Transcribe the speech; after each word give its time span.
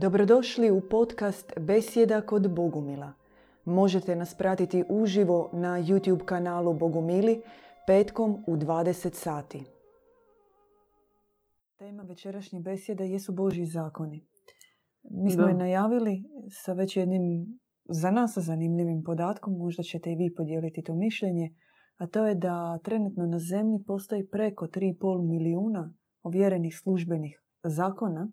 Dobrodošli 0.00 0.70
u 0.70 0.80
podcast 0.90 1.52
Besjeda 1.60 2.20
kod 2.20 2.54
Bogumila. 2.54 3.12
Možete 3.64 4.16
nas 4.16 4.34
pratiti 4.34 4.84
uživo 4.88 5.50
na 5.52 5.68
YouTube 5.68 6.24
kanalu 6.24 6.74
Bogumili 6.74 7.42
petkom 7.86 8.44
u 8.46 8.56
20 8.56 9.14
sati. 9.14 9.64
Tema 11.78 12.02
večerašnje 12.02 12.60
besjede 12.60 13.04
jesu 13.04 13.32
Božji 13.32 13.64
zakoni. 13.64 14.26
Mi 15.10 15.30
smo 15.30 15.42
Da. 15.42 15.48
je 15.48 15.54
najavili 15.54 16.24
sa 16.50 16.72
već 16.72 16.96
jednim 16.96 17.58
za 17.88 18.10
nas 18.10 18.38
zanimljivim 18.38 19.02
podatkom, 19.02 19.52
možda 19.52 19.82
ćete 19.82 20.12
i 20.12 20.16
vi 20.16 20.34
podijeliti 20.34 20.82
to 20.82 20.94
mišljenje, 20.94 21.54
a 21.96 22.06
to 22.06 22.26
je 22.26 22.34
da 22.34 22.78
trenutno 22.84 23.26
na 23.26 23.38
zemlji 23.38 23.84
postoji 23.86 24.28
preko 24.28 24.66
3,5 24.66 25.28
milijuna 25.28 25.94
ovjerenih 26.22 26.78
službenih 26.82 27.42
zakona 27.62 28.30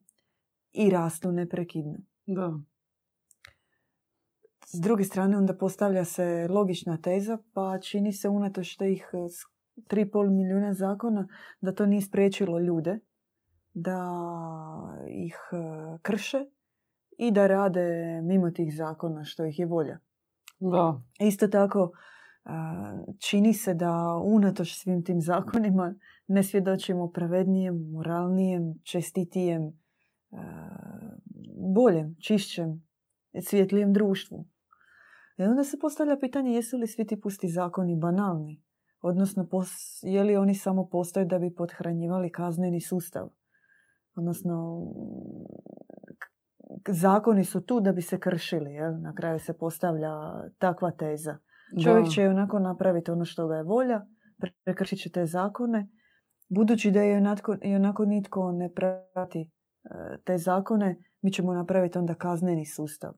i 0.76 0.90
rastu 0.90 1.32
neprekidno. 1.32 1.96
Da. 2.26 2.60
S 4.68 4.80
druge 4.80 5.04
strane, 5.04 5.38
onda 5.38 5.58
postavlja 5.58 6.06
se 6.06 6.48
logična 6.50 6.98
teza, 6.98 7.38
pa 7.54 7.80
čini 7.80 8.14
se 8.14 8.30
unatoč 8.30 8.78
tih 8.78 9.10
eh, 9.14 9.30
s- 9.30 9.56
3,5 9.88 10.30
milijuna 10.30 10.74
zakona 10.74 11.28
da 11.62 11.72
to 11.72 11.86
nije 11.86 12.02
spriječilo 12.02 12.60
ljude 12.60 13.00
da 13.74 14.00
ih 15.10 15.36
eh, 15.52 15.98
krše 16.02 16.46
i 17.18 17.32
da 17.32 17.48
rade 17.48 17.90
mimo 18.24 18.52
tih 18.52 18.76
zakona 18.76 19.24
što 19.24 19.46
ih 19.46 19.60
je 19.60 19.66
volja. 19.66 20.00
Da. 20.60 21.02
Isto 21.20 21.48
tako, 21.48 21.92
a, 22.44 22.98
čini 23.20 23.54
se 23.54 23.74
da 23.74 23.92
unatoč 24.24 24.74
svim 24.76 25.04
tim 25.04 25.22
zakonima 25.22 25.96
ne 26.28 26.44
svjedočimo 26.44 27.12
pravednijem, 27.12 27.90
moralnijem, 27.92 28.80
čestitijem, 28.84 29.80
boljem, 31.74 32.16
čišćem, 32.20 32.88
svjetlijem 33.42 33.94
društvu. 33.94 34.46
I 35.38 35.44
onda 35.44 35.64
se 35.64 35.80
postavlja 35.80 36.18
pitanje 36.20 36.54
jesu 36.54 36.78
li 36.78 36.88
svi 36.88 37.08
ti 37.08 37.22
pusti 37.22 37.48
zakoni 37.48 37.96
banalni? 37.96 38.62
Odnosno, 39.02 39.48
je 40.02 40.24
li 40.24 40.38
oni 40.38 40.56
samo 40.56 40.90
postoje 40.90 41.26
da 41.26 41.40
bi 41.40 41.56
podhranjivali 41.56 42.32
kazneni 42.32 42.82
sustav? 42.82 43.30
Odnosno, 44.16 44.82
zakoni 46.88 47.44
su 47.44 47.62
tu 47.62 47.80
da 47.80 47.92
bi 47.92 48.02
se 48.02 48.20
kršili. 48.20 48.74
Jel? 48.74 49.02
Na 49.02 49.16
kraju 49.16 49.40
se 49.40 49.58
postavlja 49.58 50.12
takva 50.58 50.92
teza. 50.92 51.38
Čovjek 51.84 52.06
Da. 52.06 52.12
će 52.12 52.30
onako 52.30 52.60
napraviti 52.60 53.12
ono 53.12 53.26
što 53.26 53.48
ga 53.48 53.56
je 53.56 53.64
volja, 53.64 54.06
prekršit 54.64 55.00
će 55.00 55.12
te 55.12 55.26
zakone. 55.26 55.88
Budući 56.50 56.92
da 56.92 57.02
je 57.02 57.18
onako, 57.18 57.58
onako 57.76 58.06
nitko 58.06 58.52
ne 58.52 58.74
prati 58.74 59.52
te 60.24 60.38
zakone, 60.38 61.04
mi 61.22 61.32
ćemo 61.32 61.54
napraviti 61.54 61.98
onda 61.98 62.14
kazneni 62.14 62.66
sustav 62.66 63.14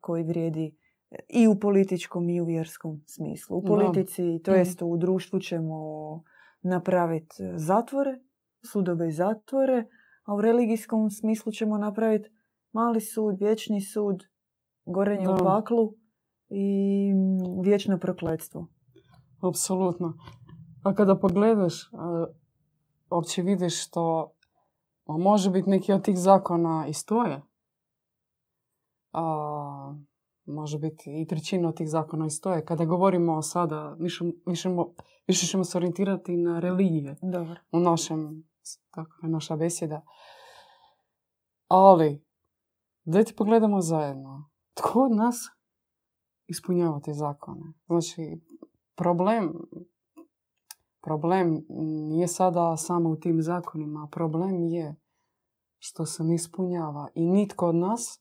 koji 0.00 0.24
vrijedi 0.24 0.76
e, 1.10 1.16
i 1.28 1.48
u 1.48 1.58
političkom 1.60 2.28
i 2.30 2.40
u 2.40 2.44
vjerskom 2.44 3.02
smislu. 3.06 3.56
U 3.58 3.62
politici, 3.62 4.40
to 4.44 4.50
Mhm. 4.50 4.58
jest 4.58 4.82
u 4.82 4.96
društvu 4.96 5.40
ćemo 5.40 5.76
napraviti 6.62 7.42
e, 7.42 7.52
zatvore, 7.56 8.18
sudove 8.72 9.08
i 9.08 9.12
zatvore, 9.12 9.84
a 10.24 10.34
u 10.34 10.40
religijskom 10.40 11.10
smislu 11.10 11.52
ćemo 11.52 11.78
napraviti 11.78 12.28
mali 12.72 13.00
sud, 13.00 13.36
vječni 13.40 13.80
sud, 13.80 14.24
gorenje 14.84 15.28
u 15.28 15.32
Da. 15.32 15.44
paklu 15.44 15.94
i 16.48 16.66
mm, 17.14 17.60
vječno 17.62 17.98
prokletstvo. 17.98 18.66
Apsolutno. 19.42 20.14
A 20.84 20.94
kada 20.94 21.18
pogledaš, 21.18 21.92
a, 21.92 22.26
uopće 23.10 23.42
vidiš 23.42 23.86
što 23.86 24.32
a 25.08 25.16
može 25.16 25.50
biti 25.50 25.70
neki 25.70 25.92
od 25.92 26.04
tih 26.04 26.18
zakona 26.18 26.86
i 26.88 26.92
stoje. 26.92 27.42
A, 29.12 29.94
može 30.46 30.78
biti 30.78 31.22
i 31.22 31.26
trećina 31.26 31.68
od 31.68 31.76
tih 31.76 31.88
zakona 31.88 32.26
i 32.26 32.30
stoje. 32.30 32.64
Kada 32.64 32.84
govorimo 32.84 33.42
sada, 33.42 33.96
više, 33.98 34.24
više, 34.46 34.68
više 35.26 35.46
ćemo 35.46 35.64
se 35.64 35.78
orijentirati 35.78 36.36
na 36.36 36.60
religije. 36.60 37.16
Dobro. 37.22 37.60
u 37.72 37.80
našem, 37.80 38.48
tako 38.90 39.12
je 39.22 39.28
naša 39.28 39.56
besjeda. 39.56 40.02
Ali, 41.68 42.24
dajte 43.04 43.34
pogledamo 43.36 43.80
zajedno. 43.80 44.50
Tko 44.74 45.00
od 45.00 45.12
nas 45.12 45.36
ispunjava 46.46 47.00
te 47.00 47.12
zakone? 47.12 47.72
Znači, 47.86 48.40
problem, 48.96 49.54
problem 51.08 51.64
nije 52.08 52.28
sada 52.28 52.76
samo 52.76 53.10
u 53.10 53.16
tim 53.16 53.42
zakonima. 53.42 54.08
Problem 54.12 54.64
je 54.64 54.96
što 55.78 56.06
se 56.06 56.24
ne 56.24 56.34
ispunjava. 56.34 57.08
I 57.14 57.26
nitko 57.26 57.68
od 57.68 57.74
nas 57.74 58.20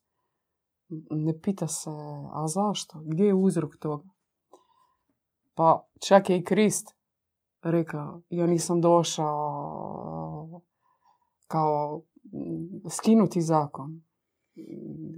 ne 1.09 1.39
pita 1.41 1.67
se, 1.67 1.89
a 2.33 2.47
zašto? 2.47 3.01
Gdje 3.05 3.25
je 3.25 3.33
uzrok 3.33 3.75
toga? 3.79 4.09
Pa 5.55 5.87
čak 6.07 6.29
je 6.29 6.37
i 6.37 6.43
Krist 6.43 6.95
rekao, 7.61 8.21
ja 8.29 8.47
nisam 8.47 8.81
došao 8.81 10.61
kao 11.47 12.01
skinuti 12.89 13.41
zakon. 13.41 14.01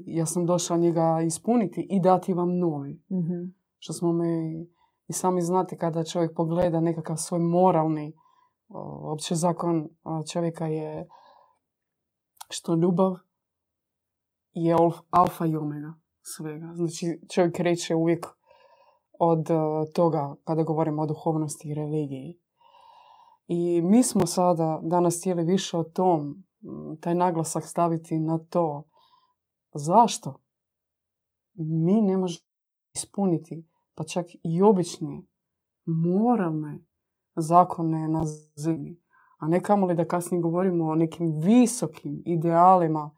Ja 0.06 0.26
sam 0.26 0.46
došao 0.46 0.78
njega 0.78 1.22
ispuniti 1.26 1.88
i 1.90 2.00
dati 2.00 2.34
vam 2.34 2.58
novi. 2.58 3.02
Mhm. 3.12 3.44
Što 3.78 3.94
smo 3.94 4.14
mi 4.14 4.68
i 5.10 5.14
sami 5.14 5.42
znate 5.42 5.78
kada 5.78 6.04
čovjek 6.04 6.36
pogleda 6.36 6.80
nekakav 6.80 7.18
svoj 7.18 7.40
moralni 7.40 8.14
opće 9.14 9.36
zakon 9.36 9.90
čovjeka 10.32 10.68
je 10.68 11.08
što 12.50 12.76
ljubav 12.76 13.16
je 14.52 14.76
alf- 14.76 15.02
alfa 15.10 15.46
i 15.46 15.56
omega 15.56 15.94
svega. 16.22 16.72
Znači 16.76 17.22
čovjek 17.34 17.56
kreće 17.56 17.96
uvijek 17.96 18.26
od 19.20 19.48
toga 19.94 20.36
kada 20.44 20.64
govorimo 20.64 21.02
o 21.02 21.06
duhovnosti 21.06 21.70
i 21.70 21.74
religiji. 21.74 22.40
I 23.48 23.82
mi 23.82 24.04
smo 24.04 24.26
sada 24.26 24.80
danas 24.84 25.20
htjeli 25.20 25.44
više 25.44 25.78
o 25.78 25.84
tom, 25.84 26.44
taj 27.02 27.16
naglasak 27.16 27.64
staviti 27.66 28.20
na 28.20 28.40
to. 28.50 28.84
Zašto? 29.74 30.42
Mi 31.54 32.02
ne 32.02 32.18
možemo 32.18 32.46
ispuniti, 32.96 33.69
pa 34.00 34.04
čak 34.04 34.26
i 34.44 34.62
obične, 34.62 35.22
moralne 35.86 36.80
zakone 37.36 38.08
na 38.08 38.22
zemlji. 38.56 39.02
A 39.38 39.48
ne 39.48 39.60
kamoli 39.62 39.96
da 39.96 40.06
kasnije 40.06 40.42
govorimo 40.42 40.86
o 40.86 40.96
nekim 40.96 41.34
visokim 41.44 42.22
idealima 42.26 43.12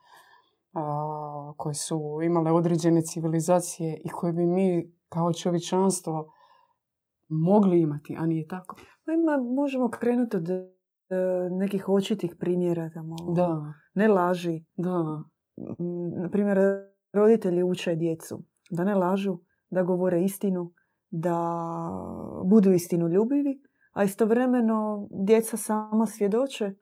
a, 0.74 1.54
koje 1.58 1.74
su 1.74 2.20
imale 2.24 2.52
određene 2.52 3.02
civilizacije 3.02 4.02
i 4.06 4.10
koje 4.10 4.34
bi 4.34 4.46
mi 4.46 4.94
kao 5.10 5.34
čovječanstvo 5.34 6.34
mogli 7.30 7.82
imati, 7.82 8.16
a 8.20 8.26
nije 8.26 8.48
tako. 8.48 8.76
Pa 9.06 9.12
Ima, 9.12 9.38
možemo 9.56 9.90
krenuti 9.90 10.38
od 10.38 10.50
e, 10.50 10.64
nekih 11.52 11.90
očitih 11.90 12.36
primjera. 12.40 12.90
Tamo. 12.94 13.16
Da, 13.36 13.74
Ne 13.94 14.08
laži. 14.08 14.66
da, 14.78 15.24
Na 16.22 16.30
primjer, 16.32 16.58
roditelji 17.14 17.64
uče 17.64 17.96
djecu 17.96 18.44
da 18.70 18.84
ne 18.84 18.96
lažu, 18.96 19.38
da 19.72 19.84
govore 19.84 20.24
istinu, 20.24 20.74
da 21.10 21.38
budu 22.46 22.72
istinu 22.72 23.08
ljubivi, 23.08 23.62
a 23.92 24.04
istovremeno 24.04 25.08
djeca 25.12 25.58
sama 25.58 26.06
svjedoče 26.06 26.74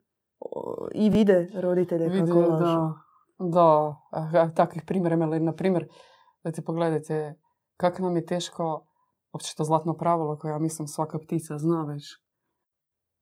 i 0.94 1.10
vide 1.10 1.50
roditelje 1.54 2.08
Vide, 2.08 2.26
kako 2.26 2.38
lažu. 2.38 2.64
da, 2.64 2.94
da, 3.38 3.96
a, 4.10 4.50
takvih 4.54 4.82
primjera 4.86 5.14
ima, 5.14 5.26
na 5.26 5.52
primjer, 5.52 5.88
da 6.44 6.52
ti 6.52 6.64
pogledajte 6.64 7.34
kako 7.76 8.02
nam 8.02 8.16
je 8.16 8.26
teško, 8.26 8.86
opće 9.32 9.54
to 9.56 9.64
zlatno 9.64 9.94
pravilo 9.96 10.38
koje 10.38 10.50
ja 10.50 10.58
mislim 10.58 10.88
svaka 10.88 11.18
ptica 11.18 11.58
zna 11.58 11.84
već, 11.84 12.04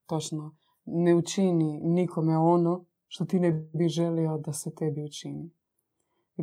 točno, 0.05 0.55
ne 0.85 1.15
učini 1.15 1.79
nikome 1.83 2.37
ono 2.37 2.85
što 3.07 3.25
ti 3.25 3.39
ne 3.39 3.51
bi 3.51 3.87
želio 3.87 4.37
da 4.37 4.53
se 4.53 4.75
tebi 4.75 5.03
učini. 5.03 5.51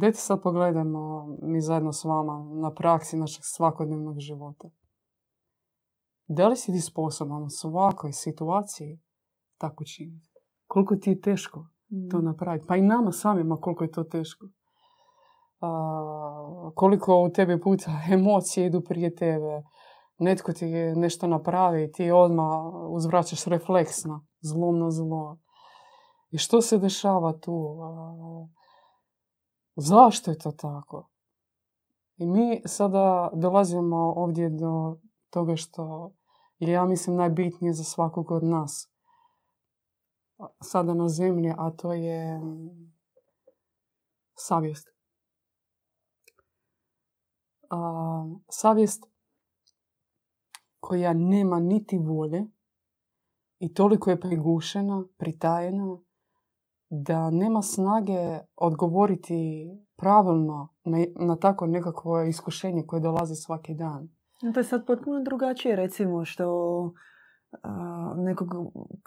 Dajte 0.01 0.19
sad 0.19 0.43
pogledajmo 0.43 1.27
mi 1.43 1.61
zajedno 1.61 1.93
s 1.93 2.05
vama 2.05 2.45
na 2.55 2.75
praksi 2.75 3.17
našeg 3.17 3.41
svakodnevnog 3.45 4.19
života. 4.19 4.69
Da 6.29 6.49
li 6.49 6.57
si 6.57 6.73
ti 6.73 6.81
sposoban 6.81 7.43
u 7.43 7.51
svakoj 7.51 8.13
situaciji 8.13 9.01
tako 9.59 9.85
činiti? 9.85 10.29
Koliko 10.67 10.97
ti 10.97 11.11
je 11.11 11.21
teško 11.21 11.67
to 12.11 12.19
Mm. 12.19 12.25
napraviti. 12.25 12.67
Pa 12.69 12.77
i 12.77 12.83
nama 12.83 13.13
samima 13.13 13.57
koliko 13.57 13.85
je 13.85 13.91
to 13.91 14.05
teško. 14.05 14.47
A, 15.61 16.73
koliko 16.75 17.23
u 17.23 17.31
tebi 17.31 17.61
puta 17.61 17.91
emocije 18.13 18.67
idu 18.67 18.81
prije 18.81 19.15
tebe. 19.15 19.63
Netko 20.19 20.53
ti 20.53 20.67
je 20.67 20.97
nešto 20.97 21.27
napravi 21.27 21.85
i 21.85 21.93
ti 21.93 22.11
odmah 22.11 22.47
uzvraćaš 22.89 23.45
refleksno, 23.45 24.27
zlom 24.41 24.79
na 24.79 24.91
zlo. 24.91 25.39
I 26.31 26.39
što 26.39 26.61
se 26.61 26.79
dešava 26.79 27.39
tu? 27.39 27.79
A, 27.83 28.47
zašto 29.77 30.31
je 30.31 30.39
to 30.39 30.53
tako? 30.53 31.09
I 32.17 32.27
mi 32.27 32.63
sada 32.65 33.31
dolazimo 33.35 33.97
ovdje 33.97 34.51
do 34.51 34.99
toga 35.31 35.57
što 35.57 36.13
je 36.59 36.73
ja 36.73 36.85
mislim 36.85 37.17
najbitnije 37.17 37.73
za 37.73 37.85
svakog 37.85 38.31
od 38.31 38.45
nas 38.45 38.93
sada 40.61 40.95
na 40.95 41.09
zemlji, 41.09 41.55
a 41.59 41.71
to 41.71 41.93
je 41.93 42.39
mm, 42.39 42.93
savjest. 44.35 44.97
savjest 48.49 49.05
koja 50.81 51.13
nema 51.13 51.61
niti 51.61 51.99
volje 51.99 52.45
i 53.59 53.75
toliko 53.75 54.11
je 54.11 54.21
prigušena, 54.21 55.05
pritajena, 55.17 55.99
da 56.89 57.31
nema 57.31 57.63
snage 57.63 58.39
odgovoriti 58.57 59.69
pravilno 59.97 60.69
na, 60.85 60.99
na 61.27 61.37
tako 61.37 61.67
nekakvo 61.67 62.23
iskušenje 62.23 62.83
koje 62.87 63.01
dolazi 63.01 63.35
svaki 63.35 63.75
dan. 63.75 64.09
To 64.55 64.61
je 64.61 64.65
sad 64.65 64.87
potpuno 64.87 65.23
drugačije 65.23 65.77
recimo 65.77 66.25
što 66.25 66.47
nekog 68.17 68.49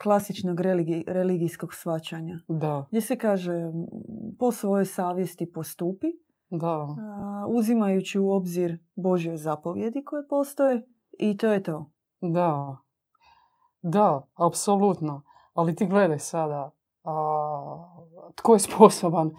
klasičnog 0.01 0.59
religijskog 1.07 1.73
svačanja. 1.73 2.39
Da. 2.47 2.85
Gdje 2.89 3.01
se 3.01 3.17
kaže 3.17 3.71
po 4.39 4.51
svojoj 4.51 4.85
savjesti 4.85 5.51
postupi, 5.51 6.07
da. 6.49 6.87
uzimajući 7.47 8.19
u 8.19 8.31
obzir 8.31 8.79
Božje 8.95 9.37
zapovjedi 9.37 10.03
koje 10.05 10.27
postoje 10.27 10.87
i 11.19 11.37
to 11.37 11.47
je 11.47 11.63
to. 11.63 11.91
Da. 12.21 12.77
Da, 13.81 14.27
apsolutno. 14.35 15.23
Ali 15.53 15.75
ti 15.75 15.85
gledaj 15.85 16.19
sada, 16.19 16.55
a, 16.55 16.71
tko 18.35 18.53
je 18.53 18.59
sposoban 18.59 19.31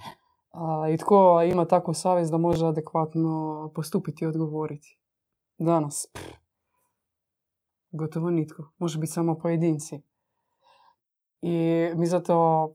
i 0.95 0.97
tko 0.97 1.43
ima 1.43 1.65
takvu 1.65 1.95
savjest 1.95 2.31
da 2.31 2.39
može 2.39 2.67
adekvatno 2.67 3.71
postupiti 3.75 4.25
i 4.25 4.29
odgovoriti. 4.29 4.99
Danas. 5.59 6.07
Gotovo 7.91 8.31
nitko. 8.31 8.71
Može 8.79 8.99
biti 8.99 9.13
samo 9.13 9.39
pojedinci. 9.39 10.03
I 11.43 11.89
mi 11.95 12.07
zato 12.07 12.69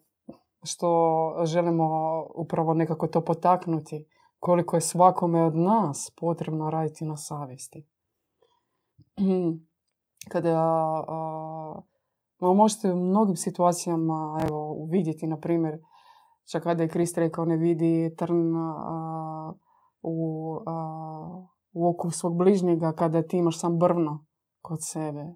što 0.64 1.42
želimo 1.44 2.22
upravo 2.36 2.74
nekako 2.74 3.08
to 3.08 3.22
potaknuti, 3.22 4.06
koliko 4.40 4.78
je 4.78 4.82
svakome 4.82 5.44
od 5.44 5.56
nas 5.56 6.12
potrebno 6.20 6.70
raditi 6.70 7.06
na 7.06 7.18
savjesti. 7.18 7.88
Kada 10.32 10.50
možete 12.40 12.94
u 12.94 12.96
mnogim 12.96 13.36
situacijama 13.36 14.40
evo, 14.48 14.88
vidjeti, 14.92 15.28
na 15.28 15.40
primjer, 15.40 15.80
čak 16.52 16.64
kada 16.64 16.84
je 16.84 16.90
Krist 16.90 17.18
rekao 17.18 17.46
ne 17.46 17.58
vidi 17.58 18.16
trn 18.18 18.56
u, 20.02 20.58
u 21.74 21.90
oku 21.90 22.12
svog 22.12 22.38
bližnjega 22.38 22.94
kada 22.94 23.22
ti 23.22 23.38
imaš 23.38 23.60
sam 23.60 23.80
brvno 23.80 24.26
kod 24.62 24.78
sebe. 24.82 25.36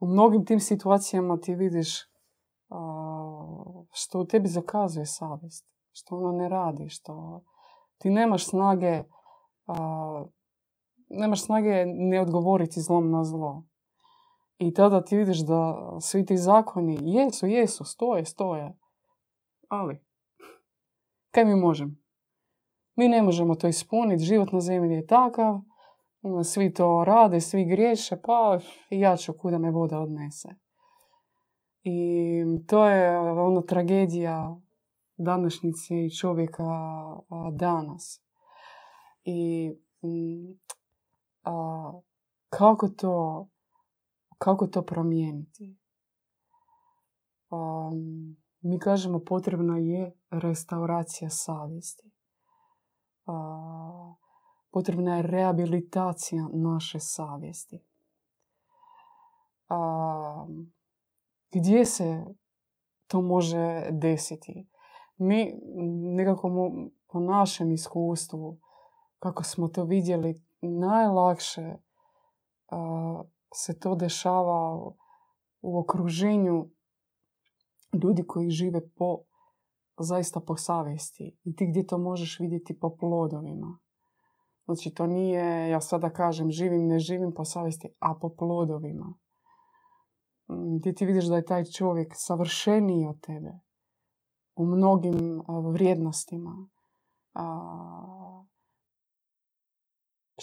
u 0.00 0.06
mnogim 0.06 0.44
tim 0.44 0.60
situacijama 0.60 1.36
ti 1.36 1.54
vidiš 1.54 2.12
što 3.92 4.20
u 4.20 4.24
tebi 4.24 4.48
zakazuje 4.48 5.06
savjest, 5.06 5.66
što 5.92 6.16
ono 6.16 6.32
ne 6.32 6.48
radi, 6.48 6.88
što 6.88 7.42
ti 7.98 8.10
nemaš 8.10 8.48
snage 8.48 9.04
nemaš 11.08 11.44
snage 11.44 11.86
ne 11.86 12.20
odgovoriti 12.20 12.80
zlom 12.80 13.10
na 13.10 13.24
zlo. 13.24 13.62
I 14.62 14.74
tada 14.74 15.04
ti 15.04 15.16
vidiš 15.16 15.38
da 15.38 15.76
svi 16.00 16.26
ti 16.26 16.36
zakoni 16.36 16.98
jesu, 17.00 17.46
jesu, 17.46 17.84
stoje, 17.84 18.24
stoje. 18.24 18.76
Ali, 19.68 20.04
kaj 21.30 21.44
mi 21.44 21.56
možemo? 21.56 21.92
Mi 22.96 23.08
ne 23.08 23.22
možemo 23.22 23.54
to 23.54 23.68
ispuniti, 23.68 24.24
život 24.24 24.52
na 24.52 24.60
zemlji 24.60 24.94
je 24.94 25.06
takav, 25.06 25.60
svi 26.44 26.74
to 26.74 27.04
rade, 27.06 27.40
svi 27.40 27.64
griješe, 27.64 28.16
pa 28.24 28.58
ja 28.90 29.16
ću 29.16 29.32
kuda 29.32 29.58
me 29.58 29.70
voda 29.70 30.00
odnese. 30.00 30.48
I 31.82 32.44
to 32.66 32.86
je 32.86 33.18
ona 33.18 33.62
tragedija 33.62 34.56
današnjice 35.16 35.94
i 36.06 36.10
čovjeka 36.10 36.64
danas. 37.52 38.22
I 39.24 39.72
a, 41.44 41.92
kako 42.48 42.88
to 42.88 43.46
kako 44.42 44.66
to 44.66 44.82
promijeniti? 44.82 45.78
Um, 47.50 48.36
mi 48.60 48.78
kažemo 48.78 49.20
potrebna 49.26 49.78
je 49.78 50.12
restauracija 50.30 51.30
savjesti. 51.30 52.10
Uh, 53.26 54.16
potrebna 54.70 55.16
je 55.16 55.22
rehabilitacija 55.22 56.48
naše 56.52 57.00
savjesti. 57.00 57.84
Uh, 59.68 60.48
gdje 61.50 61.84
se 61.84 62.24
to 63.06 63.22
može 63.22 63.88
desiti? 63.90 64.68
Mi 65.16 65.52
nekako 66.16 66.70
po 67.06 67.20
našem 67.20 67.72
iskustvu, 67.72 68.58
kako 69.18 69.44
smo 69.44 69.68
to 69.68 69.84
vidjeli, 69.84 70.42
najlakše 70.60 71.76
se 73.54 73.78
to 73.78 73.94
dešava 73.94 74.76
u 75.62 75.78
okruženju 75.78 76.70
ljudi 78.02 78.26
koji 78.26 78.50
žive 78.50 78.88
po 78.88 79.18
zaista 79.98 80.40
po 80.40 80.56
savjesti 80.56 81.38
i 81.44 81.56
ti 81.56 81.66
gdje 81.66 81.86
to 81.86 81.98
možeš 81.98 82.40
vidjeti 82.40 82.80
po 82.80 82.96
plodovima. 82.96 83.78
Znači 84.64 84.94
to 84.94 85.06
nije, 85.06 85.68
ja 85.68 85.80
sada 85.80 86.10
kažem 86.10 86.50
živim, 86.50 86.86
ne 86.86 86.98
živim 86.98 87.34
po 87.34 87.44
savjesti, 87.44 87.88
a 87.98 88.14
po 88.20 88.28
plodovima. 88.36 89.14
Mm, 90.50 90.78
gdje 90.78 90.94
ti 90.94 91.06
vidiš 91.06 91.24
da 91.24 91.36
je 91.36 91.44
taj 91.44 91.64
čovjek 91.64 92.12
savršeniji 92.16 93.06
od 93.06 93.20
tebe 93.20 93.60
u 94.54 94.66
mnogim 94.66 95.42
vrijednostima. 95.72 96.68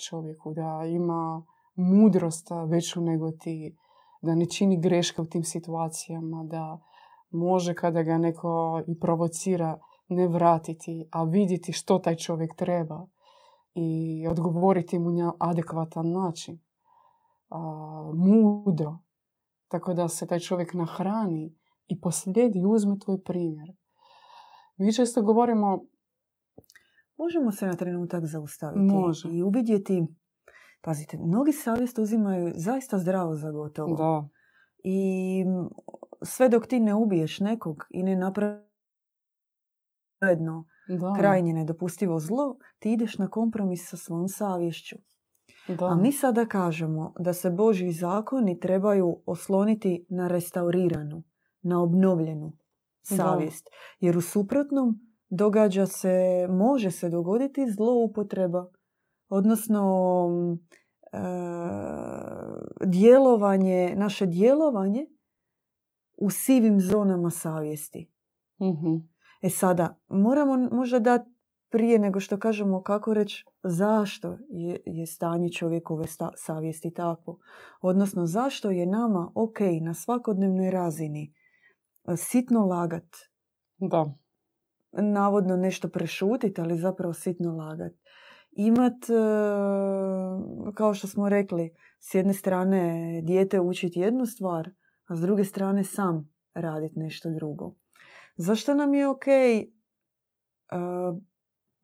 Čovjeku 0.09 0.53
da 0.53 0.85
ima 0.85 1.45
mudrost 1.79 2.47
veću 2.67 3.01
nego 3.01 3.31
ti, 3.31 3.77
da 4.21 4.35
ne 4.35 4.45
čini 4.45 4.81
greške 4.81 5.21
u 5.21 5.25
tim 5.25 5.43
situacijama, 5.43 6.43
da 6.43 6.79
može 7.29 7.73
kada 7.73 8.03
ga 8.03 8.17
neko 8.17 8.81
i 8.87 8.99
provocira 8.99 9.79
ne 10.07 10.27
vratiti, 10.27 11.07
a 11.11 11.23
vidjeti 11.23 11.73
što 11.73 11.99
taj 11.99 12.15
čovjek 12.15 12.55
treba 12.55 13.07
i 13.73 14.27
odgovoriti 14.27 14.99
mu 14.99 15.11
na 15.11 15.33
adekvatan 15.39 16.11
način. 16.11 16.59
A, 17.49 18.11
mudro. 18.15 18.97
Tako 19.67 19.93
da 19.93 20.07
se 20.07 20.27
taj 20.27 20.39
čovjek 20.39 20.73
nahrani 20.73 21.55
i 21.87 22.01
poslijedi 22.01 22.65
uzme 22.65 22.99
tvoj 22.99 23.23
primjer. 23.23 23.75
Mi 24.77 24.93
često 24.93 25.21
govorimo... 25.21 25.85
Možemo 27.17 27.51
se 27.51 27.65
na 27.65 27.73
trenutak 27.73 28.25
zaustaviti 28.25 28.95
Može. 28.95 29.29
i 29.31 29.43
uvidjeti 29.43 30.07
Pazite, 30.81 31.17
mnogi 31.17 31.51
savjest 31.51 31.99
uzimaju 31.99 32.51
zaista 32.55 32.97
zdravo 32.97 33.35
za 33.35 33.51
gotovo. 33.51 33.95
Da. 33.95 34.27
I 34.83 35.45
sve 36.21 36.49
dok 36.49 36.67
ti 36.67 36.79
ne 36.79 36.95
ubiješ 36.95 37.39
nekog 37.39 37.85
i 37.89 38.03
ne 38.03 38.15
napravi 38.15 38.69
krajnje 41.17 41.53
nedopustivo 41.53 42.19
zlo, 42.19 42.57
ti 42.79 42.91
ideš 42.91 43.17
na 43.17 43.27
kompromis 43.27 43.89
sa 43.89 43.97
svom 43.97 44.27
savješću. 44.27 44.95
Da. 45.67 45.85
A 45.85 45.95
mi 45.95 46.11
sada 46.11 46.45
kažemo 46.45 47.13
da 47.19 47.33
se 47.33 47.49
Božji 47.49 47.91
zakoni 47.91 48.59
trebaju 48.59 49.21
osloniti 49.25 50.05
na 50.09 50.27
restauriranu, 50.27 51.23
na 51.61 51.81
obnovljenu 51.81 52.51
savjest. 53.01 53.69
Jer 53.99 54.17
u 54.17 54.21
suprotnom 54.21 54.99
događa 55.29 55.85
se, 55.85 56.47
može 56.49 56.91
se 56.91 57.09
dogoditi 57.09 57.71
zloupotreba 57.71 58.71
odnosno 59.29 59.81
e, 61.11 61.17
djelovanje, 62.85 63.93
naše 63.95 64.25
djelovanje 64.25 65.05
u 66.17 66.29
sivim 66.29 66.81
zonama 66.81 67.29
savjesti. 67.29 68.11
mm 68.59 69.19
E 69.41 69.49
sada, 69.49 69.99
moramo 70.07 70.69
možda 70.71 70.99
dati 70.99 71.31
prije 71.69 71.99
nego 71.99 72.19
što 72.19 72.39
kažemo 72.39 72.83
kako 72.83 73.13
reći 73.13 73.45
zašto 73.63 74.37
je, 74.49 74.81
je 74.85 75.05
stanje 75.05 75.51
čovjekove 75.51 76.07
sta, 76.07 76.31
savjesti 76.35 76.93
takvo. 76.93 77.39
Odnosno 77.81 78.25
zašto 78.25 78.71
je 78.71 78.85
nama 78.85 79.31
ok 79.35 79.59
na 79.81 79.93
svakodnevnoj 79.93 80.71
razini 80.71 81.33
e, 82.07 82.17
sitno 82.17 82.65
lagat. 82.65 83.15
Da. 83.77 84.13
Navodno 84.91 85.57
nešto 85.57 85.89
prešutiti, 85.89 86.61
ali 86.61 86.77
zapravo 86.77 87.13
sitno 87.13 87.55
lagat 87.55 87.93
imat, 88.51 89.09
e, 89.09 89.13
kao 90.73 90.93
što 90.93 91.07
smo 91.07 91.29
rekli, 91.29 91.73
s 91.99 92.15
jedne 92.15 92.33
strane 92.33 93.21
dijete 93.23 93.59
učiti 93.59 93.99
jednu 93.99 94.25
stvar, 94.25 94.69
a 95.07 95.15
s 95.15 95.19
druge 95.19 95.43
strane 95.43 95.83
sam 95.83 96.33
raditi 96.53 96.99
nešto 96.99 97.29
drugo. 97.29 97.75
Zašto 98.35 98.73
nam 98.73 98.93
je 98.93 99.07
ok 99.07 99.27
e, 99.27 99.61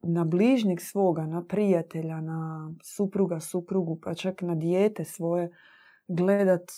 na 0.01 0.23
bližnjeg 0.23 0.81
svoga, 0.81 1.25
na 1.25 1.45
prijatelja, 1.45 2.21
na 2.21 2.71
supruga, 2.83 3.39
suprugu, 3.39 3.99
pa 4.03 4.13
čak 4.13 4.41
na 4.41 4.55
dijete 4.55 5.05
svoje 5.05 5.51
gledat 6.07 6.71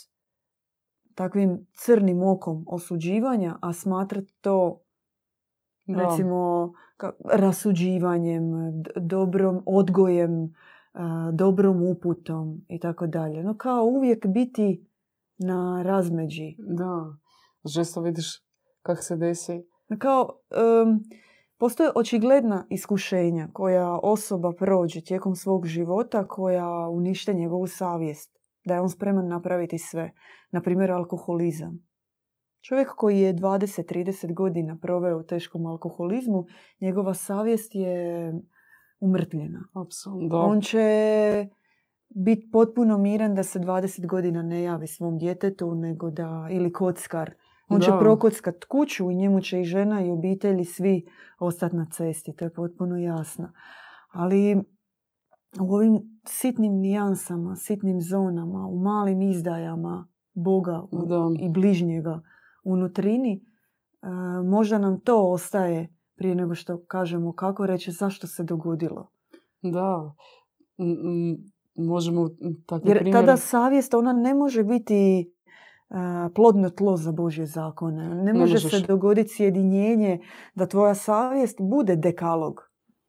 takvim 1.15 1.67
crnim 1.74 2.24
okom 2.24 2.65
osuđivanja, 2.67 3.58
a 3.62 3.74
smatrat 3.74 4.24
to 4.41 4.82
Da. 5.88 6.01
recimo 6.03 6.74
ka- 6.98 7.12
rasuđivanjem, 7.34 8.44
dobrom 8.96 9.63
odgojem, 9.65 10.53
a, 10.94 11.32
dobrom 11.34 11.84
uputom 11.84 12.62
i 12.67 12.79
tako 12.79 13.08
dalje. 13.08 13.44
No 13.44 13.58
kao 13.58 13.84
uvijek 13.84 14.25
biti 14.27 14.88
na 15.38 15.84
razmeđi. 15.86 16.56
Da. 16.60 17.17
Često 17.75 18.01
vidiš 18.01 18.25
kako 18.82 19.01
se 19.01 19.15
desi. 19.15 19.63
Kao, 20.00 20.29
em, 20.51 21.00
postoje 21.58 21.91
očigledna 21.96 22.65
iskušenja 22.70 23.48
koja 23.53 24.00
osoba 24.03 24.53
prođe 24.58 25.01
tijekom 25.01 25.36
svog 25.36 25.65
života 25.65 26.27
koja 26.27 26.88
unište 26.89 27.34
njegovu 27.34 27.67
savjest. 27.67 28.38
Da 28.65 28.74
je 28.74 28.82
on 28.82 28.89
spreman 28.89 29.27
napraviti 29.27 29.77
sve. 29.77 30.12
Na 30.51 30.62
primjer, 30.62 30.91
alkoholizam. 30.91 31.87
Čovjek 32.62 32.88
koji 32.90 33.20
je 33.20 33.34
20-30 33.36 34.34
godina 34.34 34.78
proveo 34.78 35.20
u 35.20 35.24
teškom 35.24 35.66
alkoholizmu, 35.66 36.46
njegova 36.82 37.14
savjest 37.14 37.76
je 37.76 38.34
umrtljena. 39.00 39.60
Apsolutno. 39.76 40.38
On 40.40 40.62
će 40.62 41.48
biti 42.10 42.50
potpuno 42.52 42.98
miran 42.98 43.36
da 43.36 43.44
se 43.44 43.60
20 43.60 44.08
godina 44.08 44.42
ne 44.42 44.64
javi 44.64 44.88
svom 44.88 45.18
djetetu, 45.18 45.76
nego 45.76 46.10
da, 46.12 46.48
ili 46.52 46.72
kockar. 46.74 47.34
On 47.70 47.82
će 47.82 47.92
Da. 47.92 48.00
prokockat 48.00 48.64
kuću 48.64 49.12
i 49.12 49.16
njemu 49.16 49.42
će 49.42 49.62
i 49.62 49.66
žena 49.66 50.06
i 50.06 50.10
obitelji 50.10 50.66
svi 50.66 51.06
ostati 51.40 51.76
na 51.76 51.88
cesti. 51.88 52.36
To 52.36 52.46
je 52.46 52.54
potpuno 52.54 52.98
jasno. 52.98 53.52
Ali 54.10 54.56
u 55.62 55.74
ovim 55.74 56.00
sitnim 56.26 56.74
nijansama, 56.74 57.56
sitnim 57.56 58.02
zonama, 58.02 58.68
u 58.68 58.80
malim 58.80 59.22
izdajama 59.22 60.08
Boga 60.34 60.82
u- 60.82 60.98
i 61.40 61.50
bližnjega 61.50 62.22
unutrini, 62.68 63.34
e, 64.02 64.08
možda 64.44 64.78
nam 64.78 65.00
to 65.00 65.32
ostaje 65.32 65.98
prije 66.16 66.36
nego 66.36 66.56
što 66.56 66.84
kažemo 66.88 67.34
kako 67.34 67.66
reći 67.66 67.92
zašto 67.92 68.28
se 68.28 68.44
dogodilo. 68.44 69.12
Da. 69.62 70.16
Možemo 71.76 72.30
takve 72.66 72.92
Jer 72.92 73.12
tada 73.12 73.38
savjest, 73.38 73.94
ona 73.94 74.14
ne 74.14 74.34
može 74.34 74.64
biti 74.64 75.32
a, 75.90 76.30
plodno 76.36 76.70
tlo 76.70 76.98
za 76.98 77.12
Božje 77.12 77.46
zakone. 77.46 78.16
Ne 78.16 78.34
može 78.34 78.54
možeš. 78.54 78.72
se 78.72 78.88
dogoditi 78.88 79.30
sjedinjenje 79.30 80.20
da 80.56 80.66
tvoja 80.66 80.96
savjest 80.96 81.58
bude 81.62 81.96
dekalog. 81.96 82.62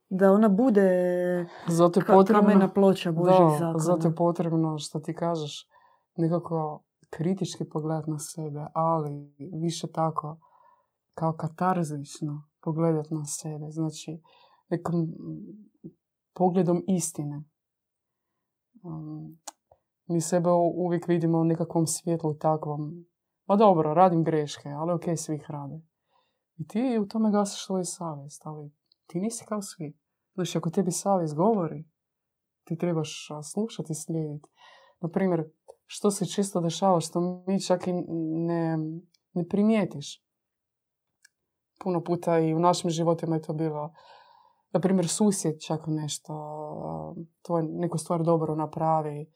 Da 0.09 0.31
ona 0.31 0.49
bude 0.49 0.89
Zato 1.67 1.99
je 1.99 2.05
potrebno... 2.05 2.41
kamena 2.41 2.69
ploča 2.73 3.11
Božjih 3.11 3.59
zakona. 3.59 3.79
zato 3.79 4.07
je 4.07 4.15
potrebno 4.15 4.77
što 4.77 4.99
ti 4.99 5.13
kažeš 5.13 5.67
nekako 6.15 6.83
kritički 7.09 7.69
pogled 7.69 8.07
na 8.07 8.19
sebe, 8.19 8.65
ali 8.73 9.33
više 9.61 9.87
tako 9.91 10.37
kao 11.13 11.33
katarzično 11.33 12.43
pogledat 12.61 13.09
na 13.09 13.25
sebe. 13.25 13.65
Znači, 13.69 14.21
nekom 14.69 15.07
pogledom 16.33 16.83
istine. 16.87 17.43
Um, 18.83 19.39
mi 20.07 20.21
sebe 20.21 20.49
uvijek 20.75 21.07
vidimo 21.07 21.37
u 21.39 21.43
nekakvom 21.43 21.87
svjetlu 21.87 22.33
takvom. 22.33 23.05
Pa 23.45 23.55
dobro, 23.55 23.93
radim 23.93 24.23
greške, 24.23 24.69
ali 24.69 24.93
ok, 24.93 25.03
svi 25.17 25.35
ih 25.35 25.45
rade. 25.49 25.81
I 26.57 26.67
ti 26.67 26.99
u 27.01 27.07
tome 27.07 27.31
gasiš 27.31 27.65
svoju 27.65 27.85
savjest, 27.85 28.41
ali 28.45 28.71
ti 29.07 29.19
nisi 29.19 29.45
kao 29.45 29.61
svi. 29.61 29.97
Znači, 30.33 30.57
ako 30.57 30.69
tebi 30.69 30.91
savjest 30.91 31.35
govori, 31.35 31.89
ti 32.63 32.77
trebaš 32.77 33.27
slušati 33.53 33.91
i 33.91 33.95
slijediti. 33.95 34.49
Naprimjer, 35.01 35.49
što 35.91 36.11
se 36.11 36.25
često 36.25 36.61
dešava, 36.61 36.99
što 36.99 37.43
mi 37.47 37.61
čak 37.61 37.87
i 37.87 37.93
ne, 38.47 38.77
ne 39.33 39.47
primijetiš. 39.47 40.23
Puno 41.83 42.03
puta 42.03 42.39
i 42.39 42.53
u 42.53 42.59
našim 42.59 42.89
životima 42.89 43.35
je 43.35 43.41
to 43.41 43.53
bilo. 43.53 43.93
Naprimjer, 44.71 45.07
susjed 45.07 45.61
čak 45.61 45.81
nešto, 45.87 46.33
tvoj, 47.41 47.63
neku 47.63 47.97
stvar 47.97 48.23
dobro 48.23 48.55
napravi, 48.55 49.31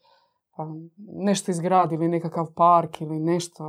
a, 0.56 0.74
nešto 0.96 1.50
izgradi 1.50 1.94
ili 1.94 2.08
nekakav 2.08 2.46
park 2.56 3.00
ili 3.00 3.20
nešto 3.20 3.64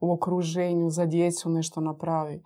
u 0.00 0.12
okruženju 0.12 0.90
za 0.90 1.06
djecu 1.06 1.50
nešto 1.50 1.80
napravi. 1.80 2.42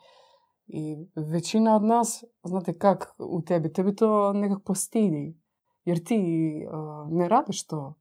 I 0.67 0.97
većina 1.15 1.77
od 1.77 1.83
nas, 1.83 2.25
znate 2.45 2.79
kak 2.79 3.15
u 3.19 3.43
tebi, 3.43 3.73
tebi 3.73 3.97
to 3.97 4.33
nekak 4.33 4.59
postidi. 4.65 5.41
Jer 5.85 6.05
ti 6.05 6.17
uh, 6.67 7.13
ne 7.13 7.29
radiš 7.29 7.67
to. 7.67 7.95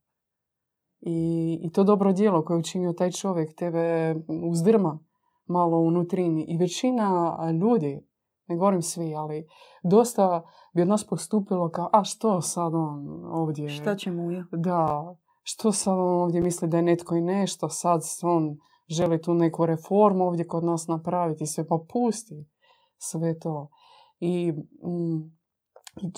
I, 1.08 1.60
I 1.62 1.72
to 1.72 1.84
dobro 1.84 2.14
djelo 2.14 2.46
koje 2.46 2.56
je 2.56 2.60
učinio 2.60 2.94
taj 2.94 3.12
čovjek 3.12 3.56
tebe 3.56 4.16
uzdrma 4.52 5.00
malo 5.46 5.78
u 5.78 5.92
nutrini. 5.92 6.46
I 6.48 6.58
većina 6.58 7.38
ljudi, 7.62 8.08
ne 8.48 8.56
govorim 8.56 8.82
svi, 8.82 9.16
ali 9.16 9.48
dosta 9.84 10.44
bi 10.74 10.82
od 10.82 10.88
nas 10.88 11.08
postupilo 11.08 11.70
kao, 11.70 11.90
a 11.94 12.04
što 12.04 12.42
sad 12.42 12.74
on 12.74 13.26
ovdje... 13.26 13.70
Šta 13.70 13.96
će 13.96 14.12
mu 14.12 14.32
ja? 14.32 14.46
Da, 14.52 15.16
što 15.42 15.72
sad 15.72 15.94
on 15.94 16.22
ovdje 16.22 16.42
misli 16.42 16.68
da 16.68 16.78
je 16.78 16.84
netko 16.84 17.16
i 17.16 17.22
nešto, 17.22 17.70
sad 17.70 18.02
on 18.24 18.58
želi 18.90 19.22
tu 19.22 19.34
neku 19.34 19.66
reformu 19.66 20.24
ovdje 20.26 20.48
kod 20.48 20.64
nas 20.64 20.88
napraviti 20.88 21.44
i 21.44 21.48
sve 21.48 21.68
pa 21.68 21.80
pusti 21.94 22.46
sve 22.98 23.40
to. 23.40 23.70
I 24.20 24.52
mm, 24.52 25.36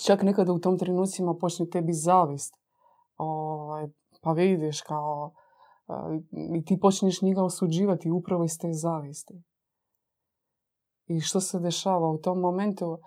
čak 0.06 0.24
nekada 0.24 0.54
u 0.54 0.60
tom 0.60 0.78
trenucima 0.78 1.36
počne 1.42 1.70
tebi 1.70 1.94
zavist. 1.94 2.54
Ovaj, 3.18 3.88
pa 4.28 4.34
vidiš 4.34 4.82
kao 4.82 5.34
a, 5.88 6.18
i 6.56 6.66
ti 6.66 6.80
počneš 6.82 7.22
njega 7.22 7.44
osuđivati 7.44 8.12
upravo 8.12 8.44
iz 8.44 8.58
te 8.62 8.74
zavisti. 8.74 9.44
I 11.06 11.20
što 11.22 11.40
se 11.42 11.60
dešava 11.60 12.10
u 12.10 12.18
tom 12.18 12.40
momentu? 12.40 12.98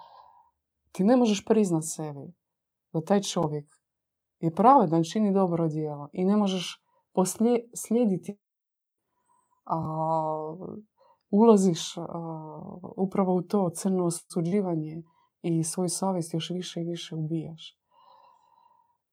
Ti 0.93 1.05
ne 1.05 1.17
možeš 1.17 1.45
priznat 1.45 1.83
sebi 1.87 2.33
da 2.93 3.01
taj 3.01 3.21
čovjek 3.21 3.65
je 4.39 4.55
pravedan, 4.55 5.03
čini 5.13 5.33
dobro 5.33 5.69
djelo 5.69 6.09
i 6.13 6.25
ne 6.25 6.37
možeš 6.37 6.85
poslijed, 7.13 7.61
slijediti 7.75 8.39
a, 9.65 9.79
ulaziš 11.31 11.97
a, 11.97 12.03
upravo 12.97 13.35
u 13.35 13.43
to 13.43 13.71
crno 13.71 14.05
osuđivanje 14.05 15.03
i 15.43 15.65
svoju 15.65 15.89
savjest 15.89 16.35
još 16.35 16.51
više 16.51 16.81
i 16.81 16.85
više 16.85 17.15
ubijaš. 17.15 17.77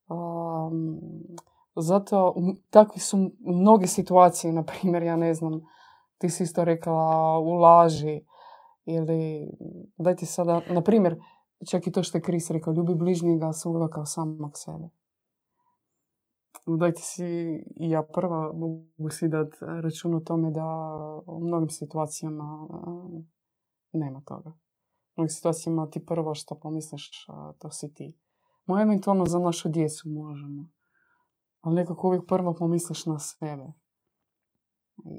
Um, 0.10 1.00
zato 1.82 2.36
takvi 2.70 3.00
su 3.00 3.32
mnoge 3.40 3.88
situacije, 3.88 4.54
na 4.54 4.64
primjer, 4.64 5.04
ja 5.04 5.16
ne 5.16 5.34
znam, 5.34 5.62
ti 6.18 6.30
si 6.30 6.44
isto 6.44 6.64
rekla 6.64 7.40
u 7.40 7.54
laži 7.54 8.22
ili 8.86 9.52
daj 9.98 10.16
ti 10.16 10.26
sada, 10.26 10.62
na 10.70 10.82
primjer, 10.82 11.20
čak 11.70 11.88
i 11.88 11.92
to 11.92 12.04
što 12.04 12.18
je 12.18 12.22
Kris 12.22 12.50
rekao, 12.50 12.74
ljubi 12.74 12.96
bližnjega 12.96 13.54
svoga 13.54 13.88
kao 13.88 14.06
samog 14.06 14.52
sebe. 14.56 14.90
Dajte 16.80 17.02
si, 17.02 17.26
ja 17.76 18.04
prva 18.04 18.54
mogu 18.54 19.10
si 19.10 19.28
dat 19.28 19.48
račun 19.62 20.16
o 20.16 20.20
tome 20.20 20.52
da 20.52 20.66
u 21.26 21.40
mnogim 21.40 21.70
situacijama 21.70 22.68
a, 22.70 23.08
nema 23.94 24.22
toga. 24.22 24.50
U 24.50 25.22
mnogim 25.22 25.30
situacijama 25.30 25.90
ti 25.90 26.06
prvo 26.06 26.36
što 26.36 26.56
pomisliš, 26.56 27.28
to 27.60 27.72
si 27.72 27.94
ti. 27.94 28.18
Moje 28.66 28.82
eventualno 28.82 29.26
za 29.26 29.40
našu 29.40 29.70
djecu 29.70 30.10
možemo. 30.10 30.70
Ali 31.62 31.76
nekako 31.76 32.08
uvijek 32.08 32.24
prvo 32.28 32.56
pomisliš 32.56 33.06
na 33.06 33.20
sebe. 33.20 33.74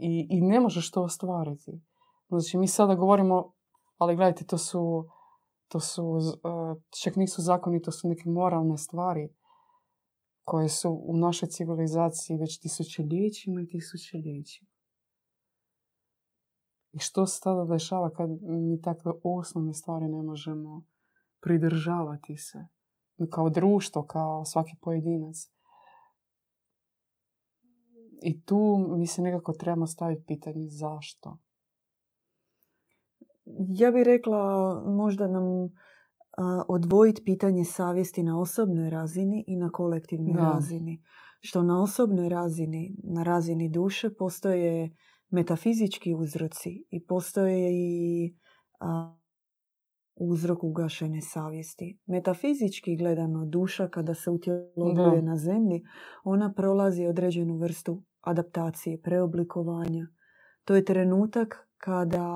I, 0.00 0.26
I 0.30 0.40
ne 0.40 0.60
možeš 0.60 0.90
to 0.90 1.02
ostvariti. 1.02 1.80
Znači, 2.28 2.58
mi 2.58 2.68
sada 2.68 2.94
govorimo, 2.94 3.52
ali 3.96 4.16
gledajte, 4.16 4.44
to 4.44 4.58
su, 4.58 5.08
to 5.68 5.80
su, 5.80 6.18
a, 6.44 6.74
čak 7.02 7.16
nisu 7.16 7.42
zakoni, 7.42 7.82
to 7.82 7.92
su 7.92 8.08
neke 8.08 8.28
moralne 8.28 8.78
stvari 8.78 9.28
koje 10.44 10.68
su 10.68 11.00
u 11.04 11.16
našoj 11.16 11.48
civilizaciji 11.48 12.36
već 12.36 12.60
tisućoljećima 12.60 13.60
i 13.60 13.66
tisućoljećima. 13.66 14.70
I 16.92 16.98
što 16.98 17.26
se 17.26 17.40
tada 17.42 17.64
dešava 17.64 18.10
kad 18.10 18.30
mi 18.42 18.80
takve 18.80 19.12
osnovne 19.22 19.74
stvari 19.74 20.08
ne 20.08 20.22
možemo 20.22 20.84
pridržavati 21.40 22.36
se? 22.36 22.66
Kao 23.30 23.50
društvo, 23.50 24.06
kao 24.06 24.44
svaki 24.44 24.76
pojedinac. 24.80 25.36
I 28.22 28.42
tu 28.42 28.58
mi 28.98 29.06
se 29.06 29.22
nekako 29.22 29.52
trebamo 29.52 29.86
staviti 29.86 30.24
pitanje 30.26 30.66
zašto. 30.68 31.38
Ja 33.68 33.90
bih 33.90 34.02
rekla 34.02 34.72
možda 34.86 35.28
nam 35.28 35.44
a, 36.38 36.62
odvojiti 36.68 37.24
pitanje 37.24 37.64
savjesti 37.64 38.22
na 38.22 38.40
osobnoj 38.40 38.90
razini 38.90 39.44
i 39.46 39.56
na 39.56 39.70
kolektivnoj 39.70 40.32
Da. 40.32 40.40
razini. 40.52 41.02
Što 41.40 41.62
na 41.62 41.82
osobnoj 41.82 42.28
razini, 42.28 42.96
na 43.04 43.22
razini 43.22 43.68
duše, 43.68 44.10
postoje 44.14 44.96
metafizički 45.30 46.14
uzroci 46.14 46.84
i 46.90 47.04
postoje 47.06 47.70
i 47.72 48.34
a, 48.80 49.14
uzrok 50.16 50.64
ugašene 50.64 51.20
savjesti. 51.20 51.98
Metafizički 52.06 52.96
gledano 52.96 53.46
duša 53.46 53.88
kada 53.88 54.14
se 54.14 54.30
utjelovljuje 54.30 55.20
Da. 55.22 55.30
na 55.30 55.36
zemlji, 55.36 55.82
ona 56.24 56.52
prolazi 56.52 57.06
određenu 57.06 57.56
vrstu 57.58 58.02
adaptacije, 58.20 59.00
preoblikovanja. 59.02 60.06
To 60.64 60.74
je 60.74 60.84
trenutak 60.84 61.68
kada 61.76 62.26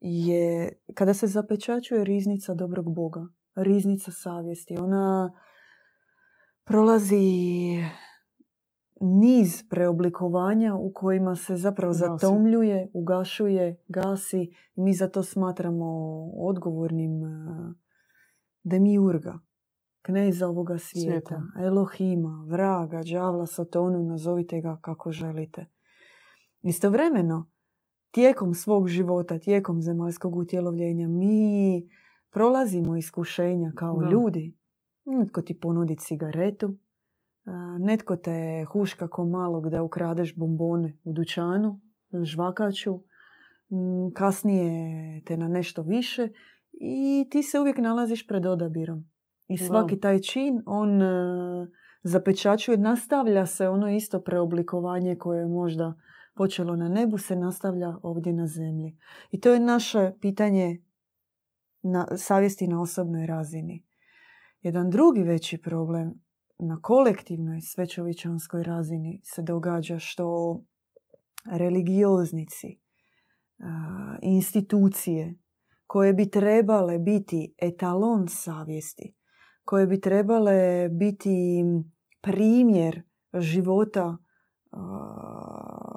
je 0.00 0.72
kada 0.94 1.14
se 1.14 1.26
zapečačuje 1.26 2.04
riznica 2.04 2.54
dobrog 2.54 2.94
Boga, 2.94 3.26
riznica 3.54 4.12
savjesti, 4.12 4.76
ona 4.78 5.32
prolazi 6.64 7.16
niz 9.00 9.62
preoblikovanja 9.70 10.74
u 10.74 10.92
kojima 10.92 11.36
se 11.36 11.56
zapravo 11.56 11.92
zatomljuje, 11.92 12.90
ugašuje, 12.92 13.84
gasi 13.88 14.50
mi 14.76 14.94
za 14.94 15.08
to 15.08 15.22
smatramo 15.22 15.86
odgovornim 16.36 17.24
e, 17.24 17.74
demiurga, 18.62 19.38
kneza 20.06 20.48
ovoga 20.48 20.78
svijeta, 20.78 21.42
Elohima, 21.66 22.46
vraga, 22.48 23.02
džavla, 23.02 23.46
satonu, 23.46 24.02
nazovite 24.02 24.60
ga 24.60 24.78
kako 24.82 25.12
želite. 25.12 25.66
Istovremeno, 26.62 27.50
tijekom 28.10 28.54
svog 28.54 28.88
života, 28.88 29.38
tijekom 29.38 29.82
zemaljskog 29.82 30.36
utjelovljenja, 30.36 31.08
mi 31.08 31.88
prolazimo 32.30 32.96
iskušenja 32.96 33.72
kao 33.76 34.02
ljudi. 34.10 34.56
Netko 35.04 35.42
ti 35.42 35.60
ponudi 35.60 35.96
cigaretu, 35.96 36.76
netko 37.78 38.16
te 38.16 38.64
huška 38.72 39.08
ko 39.08 39.24
malog 39.24 39.70
da 39.70 39.82
ukradeš 39.82 40.36
bombone 40.36 40.98
u 41.04 41.12
dućanu, 41.12 41.80
žvakaću, 42.22 43.00
kasnije 44.14 45.22
te 45.24 45.36
na 45.36 45.48
nešto 45.48 45.82
više 45.82 46.28
i 46.72 47.28
ti 47.30 47.42
se 47.42 47.60
uvijek 47.60 47.78
nalaziš 47.78 48.26
pred 48.26 48.46
odabirom. 48.46 49.13
I 49.48 49.58
svaki 49.58 50.00
taj 50.00 50.18
čin, 50.18 50.62
on 50.66 51.02
e, 51.02 51.06
zapečačuje, 52.02 52.78
nastavlja 52.78 53.46
se 53.46 53.68
ono 53.68 53.90
isto 53.90 54.20
preoblikovanje 54.20 55.16
koje 55.16 55.40
je 55.40 55.46
možda 55.46 55.94
počelo 56.34 56.76
na 56.76 56.88
nebu, 56.88 57.18
se 57.18 57.36
nastavlja 57.36 57.96
ovdje 58.02 58.32
na 58.32 58.46
zemlji. 58.46 58.98
I 59.30 59.40
to 59.40 59.50
je 59.50 59.60
naše 59.60 60.12
pitanje 60.20 60.82
na 61.82 62.06
savjesti 62.16 62.68
na 62.68 62.80
osobnoj 62.80 63.26
razini. 63.26 63.84
Jedan 64.62 64.90
drugi 64.90 65.22
veći 65.22 65.58
problem 65.58 66.14
na 66.58 66.78
kolektivnoj 66.82 67.60
svećovićanskoj 67.60 68.62
razini 68.62 69.20
se 69.24 69.42
događa 69.42 69.98
što 69.98 70.60
religioznici, 71.52 72.78
institucije 74.22 75.34
koje 75.86 76.12
bi 76.12 76.30
trebale 76.30 76.98
biti 76.98 77.54
etalon 77.58 78.28
savjesti, 78.28 79.14
koje 79.64 79.86
bi 79.86 80.00
trebale 80.00 80.88
biti 80.88 81.64
primjer 82.22 83.02
života 83.34 84.16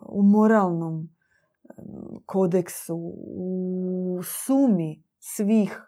u 0.10 0.24
moralnom 0.24 1.10
kodeksu, 2.26 3.14
u 3.28 4.20
sumi 4.24 5.04
svih, 5.20 5.82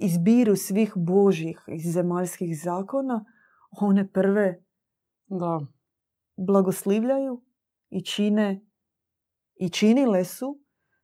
izbiru 0.00 0.56
svih 0.56 0.92
božih 0.96 1.64
i 1.66 1.90
zemaljskih 1.90 2.62
zakona, 2.62 3.24
one 3.80 4.12
prve 4.12 4.64
da. 5.26 5.60
blagoslivljaju 6.36 7.42
i 7.90 8.04
čine 8.04 8.66
i 9.54 9.68
činile 9.68 10.24
su 10.24 10.60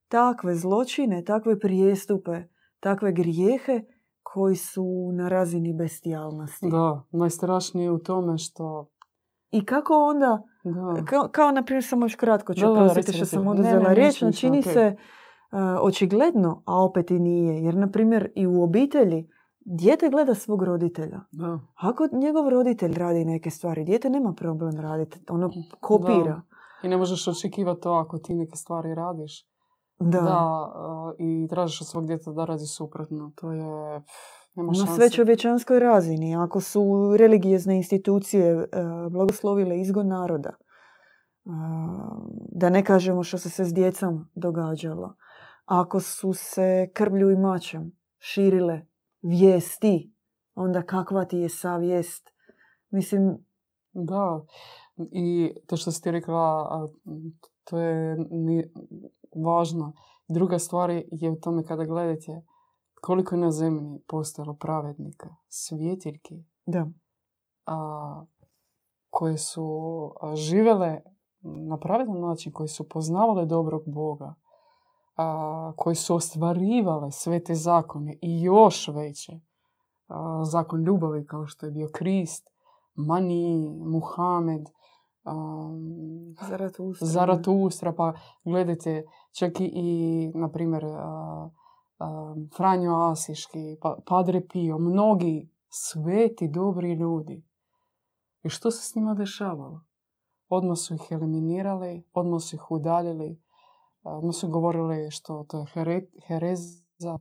takve 0.08 0.54
zločine, 0.54 1.24
takve 1.24 1.58
prijestupe, 1.58 2.42
takve 2.80 3.12
grijehe 3.12 3.82
koji 4.32 4.56
su 4.56 5.10
na 5.12 5.28
razini 5.28 5.72
bestijalnosti. 5.72 6.68
Da, 6.70 7.02
najstrašnije 7.10 7.90
u 7.90 7.98
tome 7.98 8.38
što... 8.38 8.88
I 9.50 9.64
kako 9.64 9.92
onda, 9.94 10.42
da. 10.64 11.04
Kao, 11.04 11.28
kao 11.32 11.52
na 11.52 11.62
primjer, 11.64 11.84
samo 11.84 12.04
još 12.04 12.14
kratko 12.14 12.54
ću 12.54 12.66
prositi 12.76 13.12
što 13.12 13.24
sam 13.24 13.46
oduzela 13.46 13.92
riječ, 13.92 14.22
čini 14.40 14.62
se 14.62 14.96
uh, 14.96 15.58
očigledno, 15.80 16.62
a 16.66 16.84
opet 16.84 17.10
i 17.10 17.18
nije. 17.18 17.62
Jer, 17.64 17.74
na 17.74 17.90
primjer, 17.90 18.32
i 18.34 18.46
u 18.46 18.62
obitelji 18.62 19.28
dijete 19.60 20.08
gleda 20.08 20.34
svog 20.34 20.62
roditelja. 20.62 21.20
Da. 21.32 21.60
Ako 21.74 22.08
njegov 22.12 22.48
roditelj 22.48 22.94
radi 22.94 23.24
neke 23.24 23.50
stvari, 23.50 23.84
dijete 23.84 24.10
nema 24.10 24.32
problem 24.32 24.80
raditi. 24.80 25.20
Ono 25.28 25.50
kopira. 25.80 26.42
I 26.82 26.88
ne 26.88 26.96
možeš 26.96 27.28
očekivati 27.28 27.80
to 27.80 27.92
ako 27.92 28.18
ti 28.18 28.34
neke 28.34 28.56
stvari 28.56 28.94
radiš. 28.94 29.46
Da. 29.98 30.20
da 30.20 30.62
I 31.18 31.46
tražiš 31.50 31.80
od 31.80 31.86
svog 31.86 32.06
djeta 32.06 32.32
da 32.32 32.44
radi 32.44 32.66
suprotno. 32.66 33.32
To 33.36 33.52
je... 33.52 34.02
Nema 34.54 34.72
Na 34.72 34.96
svećovječanskoj 34.96 35.78
razini. 35.78 36.36
Ako 36.36 36.60
su 36.60 37.14
religijezne 37.18 37.76
institucije 37.76 38.56
uh, 38.56 38.62
blagoslovile 39.12 39.80
izgon 39.80 40.08
naroda, 40.08 40.50
da 42.52 42.70
ne 42.70 42.84
kažemo 42.84 43.22
što 43.22 43.38
se 43.38 43.50
se 43.50 43.64
s 43.64 43.74
djecom 43.74 44.30
događalo. 44.34 45.14
Ako 45.64 46.00
su 46.00 46.32
se 46.32 46.90
krvlju 46.94 47.30
i 47.30 47.36
mačem 47.36 47.92
širile 48.18 48.80
vijesti, 49.22 50.12
onda 50.54 50.82
kakva 50.82 51.24
ti 51.24 51.38
je 51.38 51.48
savjest? 51.48 52.30
Mislim... 52.90 53.38
Da, 53.92 54.44
i 54.96 55.54
to 55.66 55.76
što 55.76 55.90
si 55.90 56.02
ti 56.02 56.10
rekla, 56.10 56.68
to 57.64 57.78
je 57.78 58.16
važno. 59.44 59.92
Druga 60.28 60.58
stvar 60.58 60.90
je 60.90 61.30
u 61.30 61.36
tome 61.36 61.64
kada 61.64 61.84
gledate 61.84 62.42
koliko 63.00 63.34
je 63.34 63.40
na 63.40 63.50
zemlji 63.50 64.00
postalo 64.06 64.54
pravednika, 64.54 65.34
svjetiljki, 65.48 66.44
da. 66.66 66.86
A, 67.66 68.24
koje 69.10 69.38
su 69.38 69.66
živele 70.34 71.00
na 71.40 71.78
pravedan 71.78 72.20
način, 72.20 72.52
koje 72.52 72.68
su 72.68 72.88
poznavale 72.88 73.46
dobrog 73.46 73.82
Boga, 73.86 74.34
a, 75.16 75.72
koji 75.76 75.96
su 75.96 76.14
ostvarivale 76.14 77.12
sve 77.12 77.44
te 77.44 77.54
zakone 77.54 78.18
i 78.22 78.42
još 78.42 78.88
veće. 78.88 79.40
A, 80.08 80.44
zakon 80.44 80.82
ljubavi 80.82 81.26
kao 81.26 81.46
što 81.46 81.66
je 81.66 81.72
bio 81.72 81.88
Krist, 81.92 82.50
Mani, 82.94 83.76
Muhamed, 83.78 84.68
Zaratustra. 86.48 87.06
Zaratustra, 87.06 87.92
pa 87.92 88.12
gledajte, 88.44 89.04
čak 89.38 89.52
i, 89.60 90.32
na 90.34 90.50
primjer, 90.50 90.84
Franjo 92.56 92.94
Asiški, 92.94 93.76
pa, 93.80 93.96
Padre 94.06 94.46
Pio, 94.48 94.78
mnogi 94.78 95.50
sveti, 95.68 96.48
dobri 96.48 96.92
ljudi. 96.92 97.44
I 98.42 98.48
što 98.48 98.70
se 98.70 98.90
s 98.90 98.94
njima 98.94 99.14
dešavalo? 99.14 99.84
Odmah 100.48 100.78
su 100.78 100.94
ih 100.94 101.02
eliminirali, 101.10 102.04
odmah 102.12 102.40
su 102.42 102.56
ih 102.56 102.70
udaljili, 102.70 103.42
mi 104.22 104.32
su 104.32 104.48
govorili 104.48 105.10
što 105.10 105.44
to 105.48 105.58
je 105.58 105.66
hereza, 106.26 107.18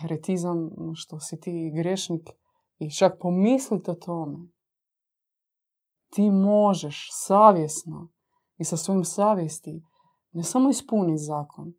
heretizam, 0.00 0.70
što 0.94 1.20
si 1.20 1.40
ti 1.40 1.72
grešnik 1.76 2.30
i 2.78 2.90
čak 2.90 3.12
pomislite 3.20 3.90
o 3.90 3.94
tome. 3.94 4.38
Ti 6.14 6.30
možeš 6.30 7.08
savjesno 7.12 8.08
i 8.58 8.64
sa 8.64 8.76
svojim 8.76 9.04
savjesti 9.04 9.82
ne 10.32 10.42
samo 10.42 10.70
ispuniti 10.70 11.18
zakon, 11.18 11.72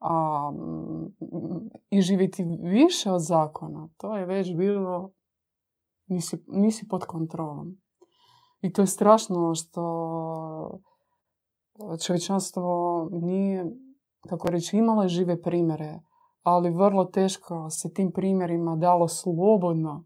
a 0.00 0.52
i 1.90 2.02
živjeti 2.02 2.44
više 2.62 3.12
od 3.12 3.20
zakona. 3.20 3.88
To 3.96 4.16
je 4.16 4.26
već 4.26 4.54
bilo, 4.56 5.12
nisi, 6.06 6.44
nisi 6.46 6.88
pod 6.88 7.04
kontrolom. 7.04 7.76
I 8.60 8.72
to 8.72 8.82
je 8.82 8.86
strašno 8.86 9.54
što 9.54 10.80
čovječanstvo 12.06 13.08
nije, 13.12 13.66
kako 14.28 14.48
reći, 14.48 14.76
imalo 14.76 15.08
žive 15.08 15.42
primjere, 15.42 16.00
ali 16.42 16.70
vrlo 16.70 17.04
teško 17.04 17.70
se 17.70 17.92
tim 17.92 18.12
primjerima 18.12 18.76
dalo 18.76 19.08
slobodno 19.08 20.04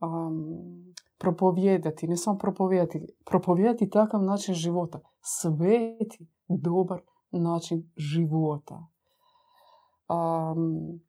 um, 0.00 0.94
propovijedati, 1.18 2.08
ne 2.08 2.16
samo 2.16 2.38
propovijedati, 2.38 3.06
propovijedati 3.24 3.90
takav 3.90 4.22
način 4.22 4.54
života, 4.54 5.00
sveti, 5.20 6.26
dobar 6.48 7.00
način 7.30 7.90
života. 7.96 8.86
Um, 10.08 11.00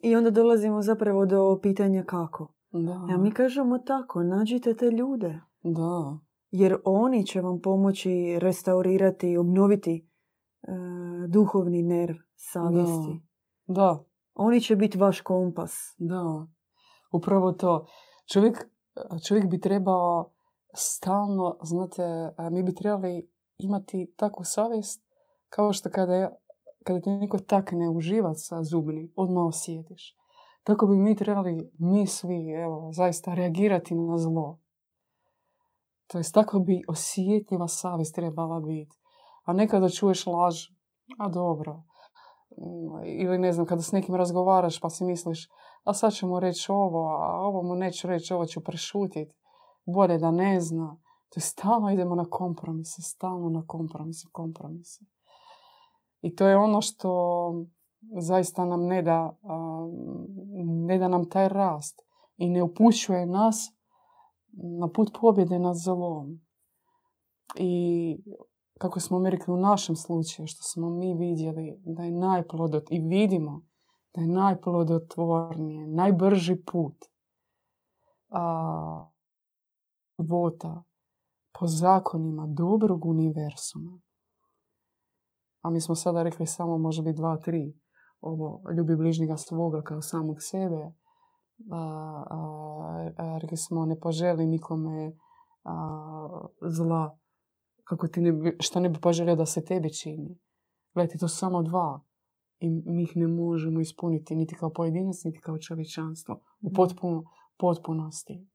I 0.00 0.16
onda 0.16 0.30
dolazimo 0.30 0.82
zapravo 0.82 1.26
do 1.26 1.58
pitanja 1.62 2.04
kako. 2.04 2.52
Da. 2.70 3.06
Ja, 3.10 3.18
mi 3.18 3.30
kažemo 3.30 3.78
tako, 3.78 4.22
nađite 4.22 4.74
te 4.74 4.90
ljude. 4.90 5.40
Da 5.62 6.18
jer 6.52 6.76
oni 6.84 7.26
će 7.26 7.40
vam 7.40 7.60
pomoći 7.60 8.38
restaurirati 8.38 9.30
i 9.30 9.36
obnoviti 9.36 10.08
e, 10.62 10.68
duhovni 11.28 11.82
nerv 11.82 12.14
savjesti. 12.36 13.20
Da. 13.66 13.74
da. 13.74 14.04
Oni 14.34 14.60
će 14.60 14.76
biti 14.76 14.98
vaš 14.98 15.20
kompas. 15.20 15.72
Da, 15.98 16.46
upravo 17.12 17.52
to. 17.52 17.86
Čovjek, 18.32 18.68
čovjek 19.26 19.46
bi 19.46 19.60
trebao 19.60 20.30
stalno, 20.74 21.58
znate, 21.62 22.02
mi 22.50 22.62
bi 22.62 22.74
trebali 22.74 23.30
imati 23.58 24.14
takvu 24.16 24.44
savjest 24.44 25.04
kao 25.48 25.72
što 25.72 25.90
kada, 25.90 26.36
kada 26.84 27.00
te 27.00 27.10
neko 27.10 27.38
takne 27.38 27.88
u 27.88 27.98
sa 28.36 28.62
zubni, 28.62 29.12
odmah 29.16 29.44
osjetiš. 29.44 30.16
Tako 30.62 30.86
bi 30.86 30.96
mi 30.96 31.16
trebali, 31.16 31.70
mi 31.78 32.06
svi, 32.06 32.50
evo, 32.64 32.92
zaista 32.92 33.34
reagirati 33.34 33.94
na 33.94 34.18
zlo. 34.18 34.58
To 36.06 36.18
jest 36.18 36.34
tako 36.34 36.58
bi 36.58 36.82
osjetljiva 36.88 37.68
savjest 37.68 38.14
trebala 38.14 38.60
biti. 38.60 38.98
A 39.44 39.52
nekada 39.52 39.88
čuješ 39.88 40.26
laž, 40.26 40.54
a 41.18 41.28
dobro, 41.28 41.82
ili 43.04 43.38
ne 43.38 43.52
znam, 43.52 43.66
kada 43.66 43.82
s 43.82 43.92
nekim 43.92 44.14
razgovaraš 44.14 44.80
pa 44.80 44.90
si 44.90 45.04
misliš 45.04 45.48
a 45.84 45.94
sad 45.94 46.12
ću 46.12 46.26
mu 46.26 46.40
reći 46.40 46.72
ovo, 46.72 47.08
a 47.08 47.40
ovo 47.40 47.62
mu 47.62 47.74
neću 47.74 48.06
reći, 48.06 48.34
ovo 48.34 48.46
ću 48.46 48.64
prešutiti. 48.64 49.34
Bolje 49.86 50.18
da 50.18 50.30
ne 50.30 50.60
zna. 50.60 50.96
To 51.28 51.38
je 51.38 51.42
stalno 51.42 51.90
idemo 51.90 52.14
na 52.14 52.24
kompromise, 52.30 53.02
stalno 53.02 53.48
na 53.48 53.64
kompromise, 53.66 54.28
kompromise. 54.32 55.04
I 56.20 56.34
to 56.34 56.46
je 56.46 56.56
ono 56.56 56.80
što 56.80 57.54
zaista 58.20 58.64
nam 58.64 58.86
ne 58.86 59.02
da, 59.02 59.38
ne 60.86 60.98
da 60.98 61.08
nam 61.08 61.28
taj 61.28 61.48
rast 61.48 62.02
i 62.36 62.50
ne 62.50 62.62
upućuje 62.62 63.26
nas 63.26 63.56
na 64.80 64.88
put 64.88 65.10
pobjede 65.20 65.58
nad 65.58 65.74
zlom. 65.76 66.40
I 67.56 68.16
kako 68.82 69.00
smo 69.00 69.18
mi 69.18 69.30
rekli 69.30 69.54
u 69.54 69.56
našem 69.56 69.96
slučaju, 69.96 70.46
što 70.46 70.62
smo 70.62 70.90
mi 70.90 71.14
vidjeli 71.14 71.82
da 71.84 72.02
je 72.02 72.10
najplodot 72.10 72.84
i 72.90 73.00
vidimo 73.00 73.62
da 74.14 74.20
je 74.20 74.26
najplodotvornije, 74.26 75.86
najbrži 75.86 76.56
put 76.72 76.94
a, 78.28 79.10
vota 80.18 80.82
po 81.58 81.66
zakonima 81.66 82.46
dobrog 82.46 83.04
univerzuma. 83.04 84.00
A 85.62 85.70
mi 85.70 85.80
smo 85.80 85.94
sada 85.94 86.22
rekli 86.22 86.46
samo 86.46 86.78
može 86.78 87.02
biti 87.02 87.16
dva, 87.16 87.36
tri. 87.36 87.78
Ovo, 88.20 88.62
ljubi 88.76 88.96
bližnjega 88.96 89.36
svoga 89.36 89.82
kao 89.82 90.02
samog 90.02 90.36
sebe. 90.40 90.92
A, 91.70 92.24
a, 93.16 93.38
rekli 93.42 93.56
smo 93.56 93.86
ne 93.86 94.00
poželi 94.00 94.46
nikome 94.46 95.12
zla 96.76 97.18
kako 97.92 98.08
ti 98.08 98.20
ne 98.20 98.56
što 98.60 98.80
ne 98.80 98.88
bi 98.88 99.00
poželio 99.00 99.36
da 99.36 99.46
se 99.46 99.64
tebi 99.64 99.92
čini. 99.94 100.38
Gledajte, 100.94 101.18
to 101.18 101.28
su 101.28 101.36
samo 101.36 101.62
dva 101.62 102.00
i 102.58 102.70
mi 102.70 103.02
ih 103.02 103.16
ne 103.16 103.26
možemo 103.26 103.80
ispuniti 103.80 104.36
niti 104.36 104.54
kao 104.54 104.70
pojedinac, 104.70 105.24
niti 105.24 105.40
kao 105.40 105.58
čovječanstvo 105.58 106.34
u 106.60 106.66
mhm. 106.66 106.74
potpuno, 106.74 107.24
potpunosti. 107.56 108.46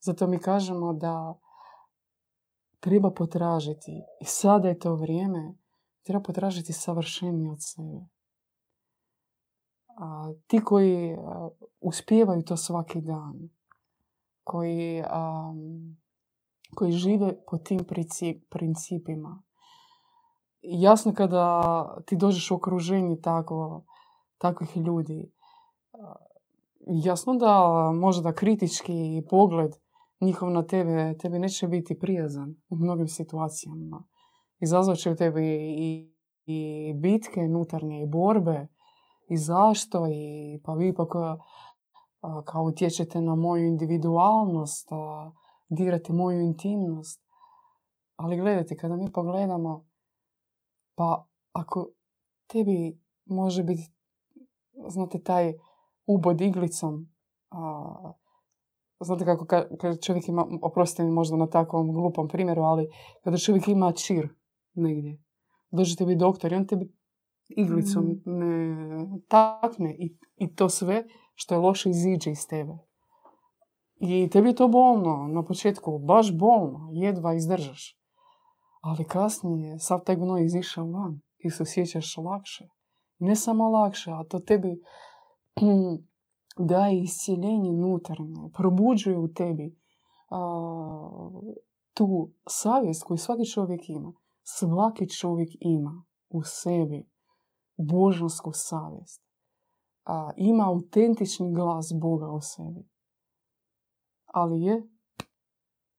Zato 0.00 0.26
mi 0.26 0.38
kažemo 0.38 0.92
da 0.92 1.38
treba 2.80 3.10
potražiti 3.10 4.02
i 4.20 4.24
sada 4.24 4.68
je 4.68 4.78
to 4.78 4.94
vrijeme, 4.94 5.54
treba 6.02 6.22
potražiti 6.22 6.72
savršenije 6.72 7.50
od 7.50 7.58
sebe. 7.60 8.06
A, 9.98 10.32
ti 10.46 10.64
koji 10.64 11.16
uspijevaju 11.80 12.42
to 12.42 12.56
svaki 12.56 13.00
dan, 13.00 13.48
koji, 14.44 15.02
koji 16.74 16.92
žive 16.92 17.44
po 17.50 17.58
tim 17.58 17.80
principima, 18.50 19.42
jasno 20.62 21.14
kada 21.14 21.96
ti 22.06 22.16
dođeš 22.16 22.50
u 22.50 22.54
okruženje 22.54 23.20
tako, 23.20 23.84
takvih 24.38 24.76
ljudi, 24.76 25.32
jasno 26.86 27.34
da 27.34 27.72
možda 27.94 28.32
kritički 28.32 29.22
pogled 29.30 29.70
njihov 30.20 30.50
na 30.50 30.66
tebe, 30.66 31.16
tebi 31.18 31.38
neće 31.38 31.68
biti 31.68 31.98
prijazan 31.98 32.54
u 32.68 32.76
mnogim 32.76 33.08
situacijama. 33.08 34.04
Izazvat 34.60 34.98
će 34.98 35.10
u 35.10 35.16
tebi 35.16 35.46
i, 35.78 36.12
i 36.46 36.92
bitke 36.94 37.48
nutarnje 37.48 38.02
i 38.02 38.06
borbe 38.06 38.68
i 39.28 39.36
zašto 39.36 40.06
i 40.06 40.60
pa 40.64 40.74
vi 40.74 40.88
ipak 40.88 41.08
kao 42.44 42.62
utječete 42.62 43.20
na 43.20 43.34
moju 43.34 43.66
individualnost, 43.66 44.88
dirate 45.68 46.12
moju 46.12 46.40
intimnost. 46.40 47.20
Ali 48.16 48.36
gledajte, 48.36 48.76
kada 48.76 48.96
mi 48.96 49.12
pogledamo 49.12 49.86
pa 50.94 51.26
ako 51.52 51.88
tebi 52.46 53.00
može 53.24 53.62
biti, 53.62 53.92
znate, 54.88 55.22
taj 55.22 55.54
ubod 56.06 56.40
iglicom, 56.40 57.08
a, 57.50 58.12
znate 59.00 59.24
kako 59.24 59.46
kad 59.80 60.02
čovjek 60.02 60.28
ima, 60.28 60.46
oprostite 60.62 61.04
mi 61.04 61.10
možda 61.10 61.36
na 61.36 61.50
takvom 61.50 61.92
glupom 61.92 62.28
primjeru, 62.28 62.62
ali 62.62 62.88
kada 63.24 63.36
čovjek 63.36 63.68
ima 63.68 63.92
čir 63.92 64.28
negdje, 64.74 65.22
dođe 65.70 65.96
tebi 65.96 66.16
doktor 66.16 66.52
i 66.52 66.56
on 66.56 66.66
tebi 66.66 66.92
iglicom 67.48 68.04
mm. 68.04 68.20
ne 68.26 69.20
takne 69.28 69.96
i, 69.98 70.16
i 70.36 70.54
to 70.54 70.68
sve 70.68 71.04
što 71.34 71.54
je 71.54 71.58
loše 71.58 71.90
iziđe 71.90 72.30
iz 72.30 72.48
tebe. 72.48 72.72
I 74.06 74.28
tebi 74.30 74.48
je 74.48 74.54
to 74.54 74.68
bolno 74.68 75.28
na 75.28 75.44
početku, 75.44 75.98
baš 75.98 76.32
bolno, 76.38 76.88
jedva 76.92 77.34
izdržaš. 77.34 77.98
Ali 78.80 79.04
kasnije 79.04 79.78
sav 79.78 80.00
taj 80.04 80.16
gnoj 80.16 80.44
izišao 80.44 80.86
van 80.86 81.20
i 81.38 81.50
se 81.50 81.62
osjećaš 81.62 82.16
lakše. 82.16 82.68
Ne 83.18 83.36
samo 83.36 83.68
lakše, 83.68 84.10
a 84.10 84.24
to 84.28 84.38
tebi 84.38 84.82
daje 86.58 87.02
iscijeljenje 87.02 87.72
nutarnje, 87.72 88.50
probuđuje 88.56 89.18
u 89.18 89.28
tebi 89.28 89.76
tu 91.94 92.30
savjest 92.46 93.04
koju 93.04 93.18
svaki 93.18 93.46
čovjek 93.46 93.88
ima. 93.88 94.12
Svaki 94.42 95.08
čovjek 95.08 95.48
ima 95.60 96.04
u 96.28 96.42
sebi 96.42 97.08
božansku 97.76 98.50
savjest. 98.52 99.22
A, 100.04 100.30
ima 100.36 100.68
autentični 100.68 101.54
glas 101.54 101.92
Boga 102.00 102.30
u 102.30 102.40
sebi. 102.40 102.88
Ali 104.34 104.62
je 104.62 104.82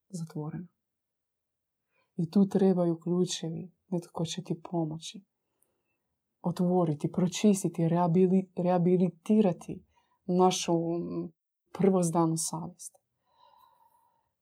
zatvoreno. 0.10 0.68
I 2.16 2.30
tu 2.30 2.48
trebaju 2.48 3.00
ključevi, 3.00 3.72
netko 3.88 4.26
će 4.26 4.44
ti 4.44 4.62
pomoći. 4.72 5.26
Otvoriti, 6.42 7.12
pročistiti, 7.12 7.90
reabilitirati 8.56 9.86
našu 10.26 10.74
prvozdanu 11.74 12.34
savjest. 12.38 12.96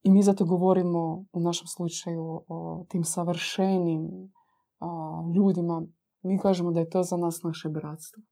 I 0.04 0.12
mi 0.12 0.24
zato 0.24 0.46
govorimo 0.46 1.26
u 1.32 1.40
našem 1.40 1.68
slučaju 1.68 2.46
o 2.48 2.86
tim 2.90 3.04
savršenim 3.04 4.32
ljudima. 5.36 5.86
Mi 6.22 6.40
kažemo 6.40 6.72
da 6.72 6.80
je 6.80 6.90
to 6.90 7.04
za 7.04 7.18
nas 7.18 7.44
naše 7.44 7.70
bratstvo. 7.70 8.24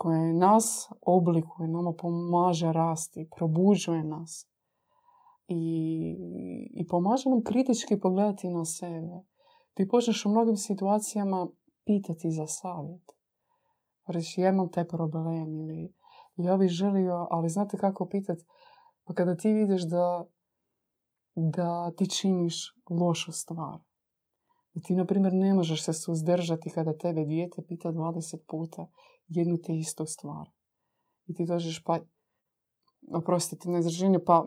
Koje 0.00 0.32
nas 0.32 0.88
oblikuje, 1.02 1.68
nama 1.68 1.92
pomaže 1.92 2.72
rasti, 2.72 3.28
probuđuje 3.36 4.04
nas 4.04 4.46
i, 5.48 6.16
i 6.74 6.86
pomaže 6.86 7.30
nam 7.30 7.42
kritički 7.44 8.00
pogledati 8.00 8.48
na 8.48 8.64
sebe. 8.64 9.20
Ti 9.74 9.88
počneš 9.88 10.26
u 10.26 10.28
mnogim 10.28 10.56
situacijama 10.56 11.48
pitati 11.84 12.30
za 12.30 12.46
savjet. 12.46 13.12
Reći, 14.06 14.40
ja 14.40 14.48
imam 14.48 14.68
taj 14.68 14.88
problem 14.88 15.60
ili 15.60 15.92
ja 16.36 16.56
bih 16.56 16.70
želio, 16.70 17.26
ali 17.30 17.48
znate 17.48 17.76
kako 17.76 18.08
pitati? 18.08 18.44
Pa 19.04 19.14
kada 19.14 19.36
ti 19.36 19.52
vidiš 19.52 19.82
da, 19.82 20.24
da 21.34 21.90
ti 21.90 22.10
činiš 22.10 22.74
lošu 22.90 23.32
stvar. 23.32 23.78
Da 24.74 24.80
ti, 24.80 24.94
na 24.94 25.04
primjer, 25.06 25.32
ne 25.32 25.54
možeš 25.54 25.84
se 25.84 25.92
suzdržati 25.92 26.70
kada 26.70 26.98
tebe 26.98 27.24
dijete 27.24 27.62
pita 27.68 27.88
20 27.88 28.36
puta 28.48 28.86
jednu 29.30 29.58
te 29.58 29.72
istu 29.76 30.06
stvar. 30.06 30.50
I 31.26 31.34
ti 31.34 31.44
dođeš, 31.46 31.84
pa 31.84 31.98
oprostite 33.14 33.70
na 33.70 33.78
izraženju, 33.78 34.20
pa 34.26 34.44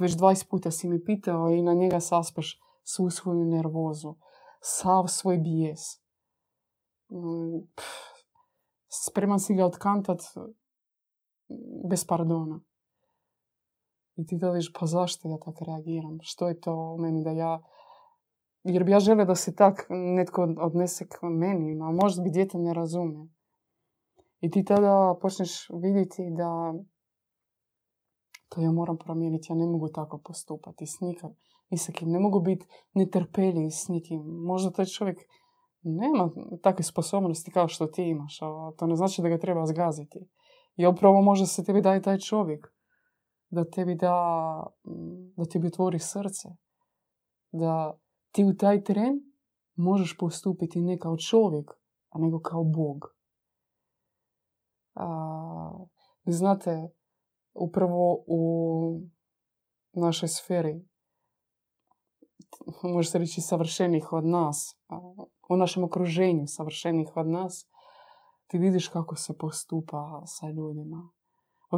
već 0.00 0.12
20 0.12 0.48
puta 0.50 0.70
si 0.70 0.88
mi 0.88 1.04
pitao 1.04 1.50
i 1.50 1.62
na 1.62 1.74
njega 1.74 2.00
saspeš 2.00 2.60
svu 2.84 3.10
svoju 3.10 3.44
nervozu, 3.44 4.14
sav 4.60 5.06
svoj 5.08 5.38
bijes. 5.38 5.80
Mm, 7.10 7.68
spreman 9.06 9.40
si 9.40 9.54
ga 9.54 9.66
otkantat 9.66 10.20
bez 11.90 12.04
pardona. 12.04 12.60
I 14.16 14.26
ti 14.26 14.38
vidiš, 14.42 14.72
pa 14.72 14.86
zašto 14.86 15.28
ja 15.28 15.38
tako 15.38 15.64
reagiram? 15.64 16.18
Što 16.22 16.48
je 16.48 16.60
to 16.60 16.74
u 16.74 16.98
meni 16.98 17.24
da 17.24 17.30
ja... 17.30 17.62
Jer 18.62 18.84
bi 18.84 18.90
ja 18.90 19.00
želio 19.00 19.24
da 19.24 19.34
se 19.34 19.54
tak 19.54 19.86
netko 19.90 20.42
odnese 20.58 21.08
k 21.08 21.18
meni, 21.22 21.80
a 21.82 21.90
možda 22.02 22.22
bi 22.22 22.30
djete 22.30 22.58
ne 22.58 22.74
razumije. 22.74 23.28
I 24.42 24.50
ti 24.50 24.64
tada 24.64 25.18
počneš 25.20 25.68
vidjeti 25.82 26.22
da 26.36 26.74
to 28.48 28.60
ja 28.60 28.72
moram 28.72 28.98
promijeniti, 28.98 29.46
ja 29.50 29.56
ne 29.56 29.66
mogu 29.66 29.88
tako 29.88 30.20
postupati 30.24 30.86
s 30.86 31.00
nikim, 31.00 31.30
ni 31.70 31.78
sa 31.78 31.92
kim. 31.92 32.10
Ne 32.10 32.18
mogu 32.18 32.40
biti 32.40 32.66
netrpeljiv 32.94 33.70
s 33.70 33.88
nikim. 33.88 34.22
Možda 34.46 34.70
taj 34.70 34.84
čovjek 34.84 35.18
nema 35.82 36.30
takve 36.62 36.84
sposobnosti 36.84 37.50
kao 37.50 37.68
što 37.68 37.86
ti 37.86 38.02
imaš, 38.02 38.42
a 38.42 38.72
to 38.76 38.86
ne 38.86 38.96
znači 38.96 39.22
da 39.22 39.28
ga 39.28 39.38
treba 39.38 39.66
zgaziti. 39.66 40.18
I 40.76 40.86
upravo 40.86 41.22
možda 41.22 41.46
se 41.46 41.64
tebi 41.64 41.82
daje 41.82 42.02
taj 42.02 42.18
čovjek 42.18 42.66
da 43.50 43.70
tebi 43.70 43.94
da, 43.94 44.16
da 45.36 45.44
tebi 45.44 45.66
otvori 45.66 45.98
srce. 45.98 46.48
Da 47.52 47.98
ti 48.32 48.44
u 48.44 48.56
taj 48.56 48.84
tren 48.84 49.20
možeš 49.76 50.16
postupiti 50.18 50.80
ne 50.80 50.98
kao 50.98 51.16
čovjek, 51.16 51.70
a 52.08 52.18
nego 52.18 52.40
kao 52.40 52.64
Bog. 52.64 53.21
A, 54.94 55.84
znate, 56.26 56.88
upravo 57.54 58.24
u 58.26 59.00
našoj 59.92 60.28
sferi, 60.28 60.84
može 62.82 63.10
se 63.10 63.18
reći 63.18 63.40
savršenih 63.40 64.12
od 64.12 64.24
nas, 64.24 64.78
u 65.48 65.56
našem 65.56 65.84
okruženju 65.84 66.46
savršenih 66.46 67.16
od 67.16 67.26
nas, 67.26 67.68
ti 68.46 68.58
vidiš 68.58 68.88
kako 68.88 69.16
se 69.16 69.38
postupa 69.38 70.22
sa 70.26 70.50
ljudima. 70.50 71.10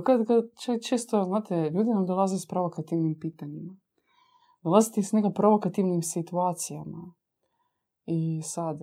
Kad, 0.05 0.27
kad, 0.27 0.45
često, 0.89 1.25
znate, 1.25 1.71
ljudi 1.71 1.91
nam 1.91 2.07
dolaze 2.07 2.39
s 2.39 2.47
provokativnim 2.47 3.19
pitanjima. 3.21 3.77
Dolazite 4.63 5.03
s 5.03 5.13
neka 5.13 5.31
provokativnim 5.31 6.03
situacijama. 6.03 7.15
I 8.07 8.43
sad, 8.43 8.81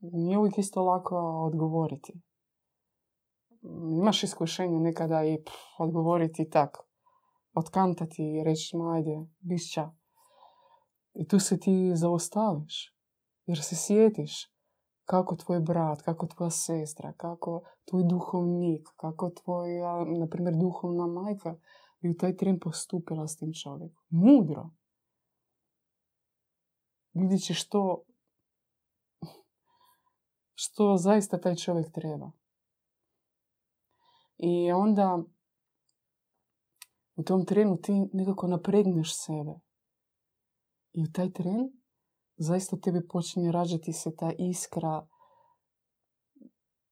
nije 0.00 0.38
uvijek 0.38 0.58
isto 0.58 0.82
lako 0.82 1.16
odgovoriti. 1.46 2.12
Imaš 3.62 4.22
iskušenje 4.22 4.80
nekada 4.80 5.24
i 5.24 5.44
pff, 5.44 5.54
odgovoriti 5.78 6.50
tak. 6.50 6.78
Otkantati 7.54 8.22
i 8.22 8.44
reći, 8.44 8.76
ajde, 8.94 9.26
bišća. 9.40 9.90
I 11.14 11.28
tu 11.28 11.38
se 11.38 11.60
ti 11.60 11.92
zaustaviš. 11.94 12.96
Jer 13.46 13.62
se 13.62 13.76
sjetiš 13.76 14.50
kako 15.04 15.36
tvoj 15.36 15.60
brat, 15.60 16.02
kako 16.02 16.26
tvoja 16.26 16.50
sestra, 16.50 17.12
kako 17.16 17.62
tvoj 17.84 18.02
duhovnik, 18.04 18.88
kako 18.96 19.30
tvoja, 19.30 20.04
na 20.04 20.26
primjer, 20.30 20.54
duhovna 20.54 21.06
majka 21.06 21.56
bi 22.00 22.10
u 22.10 22.16
taj 22.16 22.36
tren 22.36 22.60
postupila 22.60 23.28
s 23.28 23.36
tim 23.36 23.52
čovjekom. 23.62 24.04
Mudro. 24.08 24.70
Vidjet 27.12 27.42
će 27.42 27.54
što, 27.54 28.04
što 30.54 30.96
zaista 30.96 31.40
taj 31.40 31.56
čovjek 31.56 31.92
treba. 31.92 32.30
I 34.42 34.72
onda 34.72 35.22
u 37.16 37.22
tom 37.22 37.46
trenu 37.46 37.76
ti 37.82 37.92
nekako 38.12 38.46
napregneš 38.46 39.24
sebe. 39.24 39.60
I 40.92 41.02
u 41.02 41.12
taj 41.12 41.32
tren 41.32 41.72
zaista 42.36 42.76
tebi 42.76 43.08
počinje 43.08 43.52
rađati 43.52 43.92
se 43.92 44.16
ta 44.16 44.32
iskra 44.38 45.06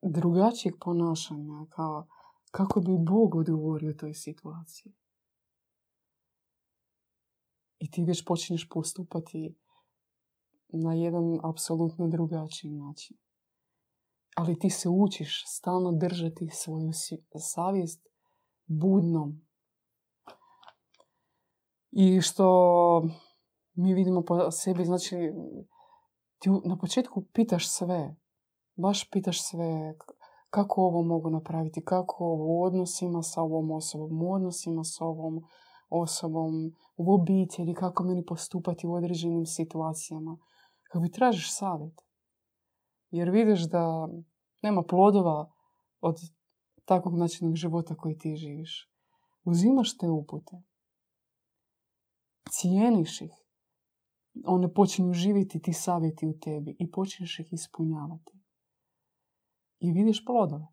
drugačijeg 0.02 0.74
ponašanja, 0.80 1.66
kao 1.70 2.06
kako 2.50 2.80
bi 2.80 2.98
Bog 2.98 3.34
odgovorio 3.34 3.94
toj 3.94 4.14
situaciji. 4.14 4.92
I 7.78 7.90
ti 7.90 8.04
već 8.04 8.24
počinješ 8.24 8.68
postupati 8.68 9.54
na 10.68 10.94
jedan 10.94 11.38
apsolutno 11.42 12.08
drugačiji 12.08 12.70
način. 12.70 13.16
Ali 14.38 14.58
ti 14.58 14.70
se 14.70 14.88
učiš 14.88 15.44
stalno 15.46 15.92
držati 15.92 16.48
svoju 16.52 16.90
savjest 17.54 18.08
budnom. 18.66 19.40
I 21.90 22.20
što 22.20 23.02
mi 23.74 23.94
vidimo 23.94 24.22
po 24.22 24.50
sebi, 24.50 24.84
znači 24.84 25.16
ti 26.38 26.50
na 26.64 26.78
početku 26.78 27.24
pitaš 27.32 27.68
sve. 27.68 28.16
Baš 28.76 29.10
pitaš 29.10 29.42
sve 29.42 29.94
kako 30.50 30.82
ovo 30.82 31.02
mogu 31.02 31.30
napraviti, 31.30 31.84
kako 31.84 32.24
u 32.38 32.62
odnosima 32.62 33.22
sa 33.22 33.42
ovom 33.42 33.70
osobom, 33.70 34.22
u 34.22 34.32
odnosima 34.32 34.84
sa 34.84 35.04
ovom 35.04 35.42
osobom, 35.88 36.72
u 36.96 37.14
obitelji, 37.14 37.74
kako 37.74 38.04
meni 38.04 38.24
postupati 38.24 38.86
u 38.86 38.94
određenim 38.94 39.46
situacijama. 39.46 40.38
Kako 40.82 41.00
bi 41.00 41.10
tražiš 41.10 41.56
savjet. 41.56 42.00
Jer 43.10 43.30
vidiš 43.30 43.60
da 43.60 44.08
nema 44.62 44.82
plodova 44.82 45.52
od 46.00 46.16
takvog 46.84 47.18
načina 47.18 47.54
života 47.54 47.94
koji 47.94 48.18
ti 48.18 48.36
živiš. 48.36 48.90
Uzimaš 49.44 49.96
te 49.96 50.08
upute. 50.08 50.62
Cijeniš 52.50 53.20
ih 53.20 53.32
one 54.46 54.74
počinju 54.74 55.12
živjeti 55.12 55.62
ti 55.62 55.72
savjeti 55.72 56.26
u 56.26 56.38
tebi 56.38 56.76
i 56.78 56.90
počneš 56.90 57.38
ih 57.38 57.52
ispunjavati. 57.52 58.32
I 59.78 59.92
vidiš 59.92 60.24
plodove. 60.24 60.66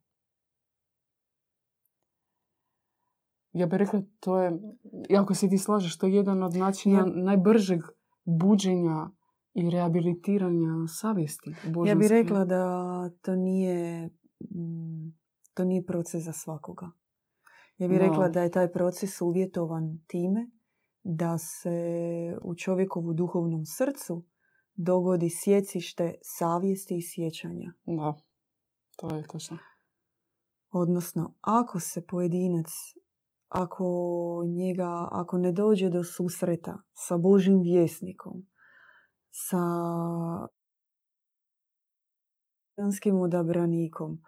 Ja 3.52 3.66
bih 3.66 3.78
rekla, 3.78 4.02
to 4.20 4.42
je, 4.42 4.60
ako 5.20 5.34
se 5.34 5.50
ti 5.50 5.58
slažeš, 5.58 5.98
to 5.98 6.06
je 6.06 6.14
jedan 6.14 6.44
od 6.44 6.56
načina 6.56 7.06
najbržeg 7.06 7.82
buđenja 8.26 9.10
i 9.56 9.70
rehabilitiranja 9.70 10.88
savjesti. 10.88 11.56
Ja 11.86 11.96
bih 11.96 12.08
rekla 12.10 12.46
da 12.46 13.10
to 13.22 13.36
nije, 13.36 14.10
mm, 14.40 15.18
to 15.54 15.64
nije 15.64 15.86
proces 15.86 16.24
za 16.24 16.32
svakoga. 16.32 16.92
Ja 17.78 17.88
bih 17.88 17.98
rekla 17.98 18.30
da 18.30 18.42
je 18.42 18.52
taj 18.52 18.72
proces 18.72 19.22
uvjetovan 19.22 20.00
time 20.08 20.52
da 21.04 21.38
se 21.38 21.78
u 22.44 22.56
čovjekovu 22.56 23.14
duhovnom 23.14 23.66
srcu 23.66 24.26
dogodi 24.76 25.30
sjecište 25.30 26.16
savjesti 26.22 26.98
i 26.98 27.02
sjećanja. 27.02 27.74
Da, 27.86 28.16
to 28.98 29.16
je 29.16 29.28
točno. 29.28 29.58
Odnosno, 30.72 31.34
ako 31.42 31.80
se 31.80 32.06
pojedinac, 32.08 32.68
ako 33.48 33.86
njega, 34.48 35.08
ako 35.12 35.38
ne 35.38 35.52
dođe 35.52 35.90
do 35.90 36.04
susreta 36.04 36.78
sa 36.94 37.18
Božim 37.18 37.62
vjesnikom, 37.62 38.46
sa 39.38 39.62
janskim 42.78 43.20
odabranikom, 43.20 44.22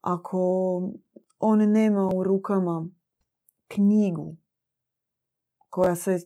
ako 0.00 0.38
on 1.38 1.58
nema 1.58 2.08
u 2.14 2.24
rukama 2.24 2.88
knjigu 3.68 4.36
koja 5.68 5.96
se 5.96 6.18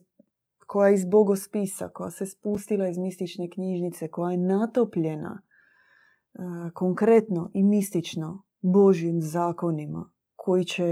koja 0.67 0.87
je 0.87 0.95
iz 0.95 1.05
bogospisa, 1.05 1.89
koja 1.89 2.11
se 2.11 2.25
spustila 2.25 2.87
iz 2.87 2.97
mistične 2.97 3.49
knjižnice, 3.49 4.07
koja 4.07 4.31
je 4.31 4.37
natopljena 4.37 5.41
e, 5.41 6.39
konkretno 6.73 7.51
i 7.53 7.63
mistično 7.63 8.43
Božjim 8.61 9.21
zakonima 9.21 10.11
koji 10.35 10.65
će 10.65 10.85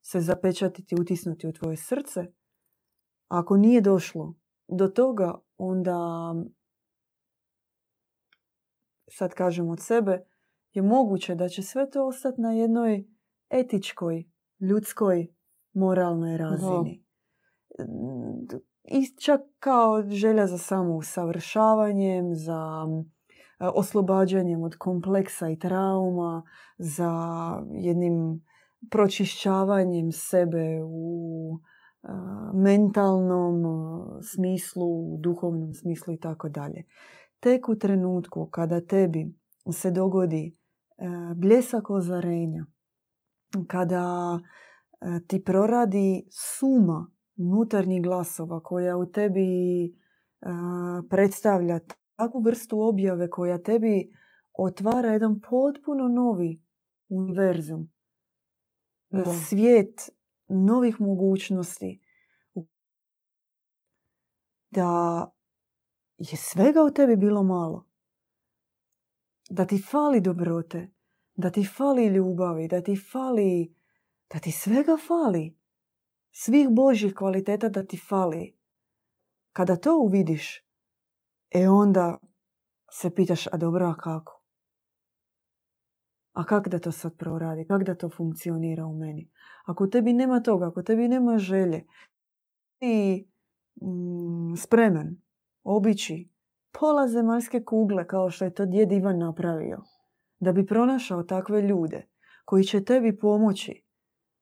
se 0.00 0.20
zapečatiti, 0.20 1.00
utisnuti 1.00 1.48
u 1.48 1.52
tvoje 1.52 1.76
srce, 1.76 2.26
ako 3.28 3.56
nije 3.56 3.80
došlo 3.80 4.34
do 4.68 4.88
toga, 4.88 5.38
onda 5.58 6.34
sad 9.10 9.34
kažem 9.34 9.68
od 9.68 9.80
sebe, 9.80 10.24
je 10.72 10.82
moguće 10.82 11.34
da 11.34 11.48
će 11.48 11.62
sve 11.62 11.90
to 11.90 12.06
ostati 12.06 12.40
na 12.40 12.52
jednoj 12.52 13.04
etičkoj, 13.50 14.24
ljudskoj, 14.60 15.26
moralnoj 15.72 16.36
razini. 16.36 17.04
I 18.84 19.16
čak 19.16 19.40
kao 19.58 20.02
želja 20.02 20.46
za 20.46 20.58
samousavršavanjem, 20.58 22.34
za 22.34 22.86
oslobađanjem 23.58 24.62
od 24.62 24.76
kompleksa 24.76 25.48
i 25.48 25.58
trauma, 25.58 26.42
za 26.78 27.12
jednim 27.72 28.44
pročišćavanjem 28.90 30.12
sebe 30.12 30.82
u 30.84 31.58
mentalnom 32.54 33.62
smislu, 34.22 35.16
duhovnom 35.20 35.74
smislu 35.74 36.14
i 36.14 36.18
tako 36.18 36.48
dalje. 36.48 36.84
Tek 37.40 37.68
u 37.68 37.78
trenutku 37.78 38.46
kada 38.46 38.80
tebi 38.80 39.34
se 39.72 39.90
dogodi 39.90 40.56
bljesak 41.36 41.90
ozarenja, 41.90 42.66
kada 43.66 44.38
ti 45.26 45.44
proradi 45.44 46.26
suma 46.30 47.10
unutarnjih 47.36 48.02
glasova 48.02 48.60
koja 48.60 48.96
u 48.96 49.06
tebi 49.06 49.48
predstavlja 51.10 51.80
takvu 52.16 52.40
vrstu 52.40 52.80
objave 52.80 53.30
koja 53.30 53.62
tebi 53.62 54.10
otvara 54.58 55.12
jedan 55.12 55.40
potpuno 55.40 56.08
novi 56.08 56.62
univerzum. 57.08 57.90
Svijet 59.48 60.10
novih 60.48 61.00
mogućnosti. 61.00 62.00
Da 64.70 65.30
je 66.18 66.36
svega 66.36 66.82
u 66.82 66.90
tebi 66.90 67.16
bilo 67.16 67.42
malo. 67.42 67.86
Da 69.50 69.66
ti 69.66 69.82
fali 69.90 70.20
dobrote. 70.20 70.90
Da 71.34 71.50
ti 71.50 71.64
fali 71.64 72.06
ljubavi. 72.06 72.68
Da 72.68 72.82
ti 72.82 72.96
fali... 72.96 73.74
Da 74.32 74.38
ti 74.38 74.52
svega 74.52 74.96
fali 75.06 75.58
svih 76.32 76.68
Božjih 76.70 77.14
kvaliteta 77.14 77.68
da 77.68 77.86
ti 77.86 77.98
fali. 78.08 78.56
Kada 79.52 79.76
to 79.76 79.98
uvidiš, 79.98 80.64
e 81.50 81.68
onda 81.68 82.18
se 82.90 83.14
pitaš, 83.14 83.46
a 83.46 83.56
dobro, 83.56 83.86
a 83.86 83.94
kako? 83.94 84.37
A 86.38 86.44
kak 86.44 86.68
da 86.68 86.78
to 86.78 86.92
sad 86.92 87.16
proradi? 87.16 87.64
Kak 87.66 87.84
da 87.84 87.94
to 87.94 88.08
funkcionira 88.08 88.86
u 88.86 88.96
meni? 88.96 89.30
Ako 89.66 89.86
tebi 89.86 90.12
nema 90.12 90.40
toga, 90.40 90.68
ako 90.68 90.82
tebi 90.82 91.08
nema 91.08 91.38
želje, 91.38 91.84
ti 92.78 93.28
mm, 93.82 94.56
spreman 94.56 95.16
obići 95.64 96.30
pola 96.80 97.08
zemaljske 97.08 97.64
kugle 97.64 98.06
kao 98.06 98.30
što 98.30 98.44
je 98.44 98.54
to 98.54 98.66
djed 98.66 98.92
Ivan 98.92 99.18
napravio, 99.18 99.82
da 100.40 100.52
bi 100.52 100.66
pronašao 100.66 101.22
takve 101.22 101.62
ljude 101.62 102.08
koji 102.44 102.64
će 102.64 102.84
tebi 102.84 103.18
pomoći 103.18 103.84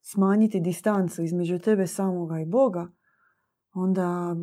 smanjiti 0.00 0.60
distancu 0.60 1.22
između 1.22 1.58
tebe 1.58 1.86
samoga 1.86 2.40
i 2.40 2.46
Boga, 2.46 2.88
onda 3.72 4.36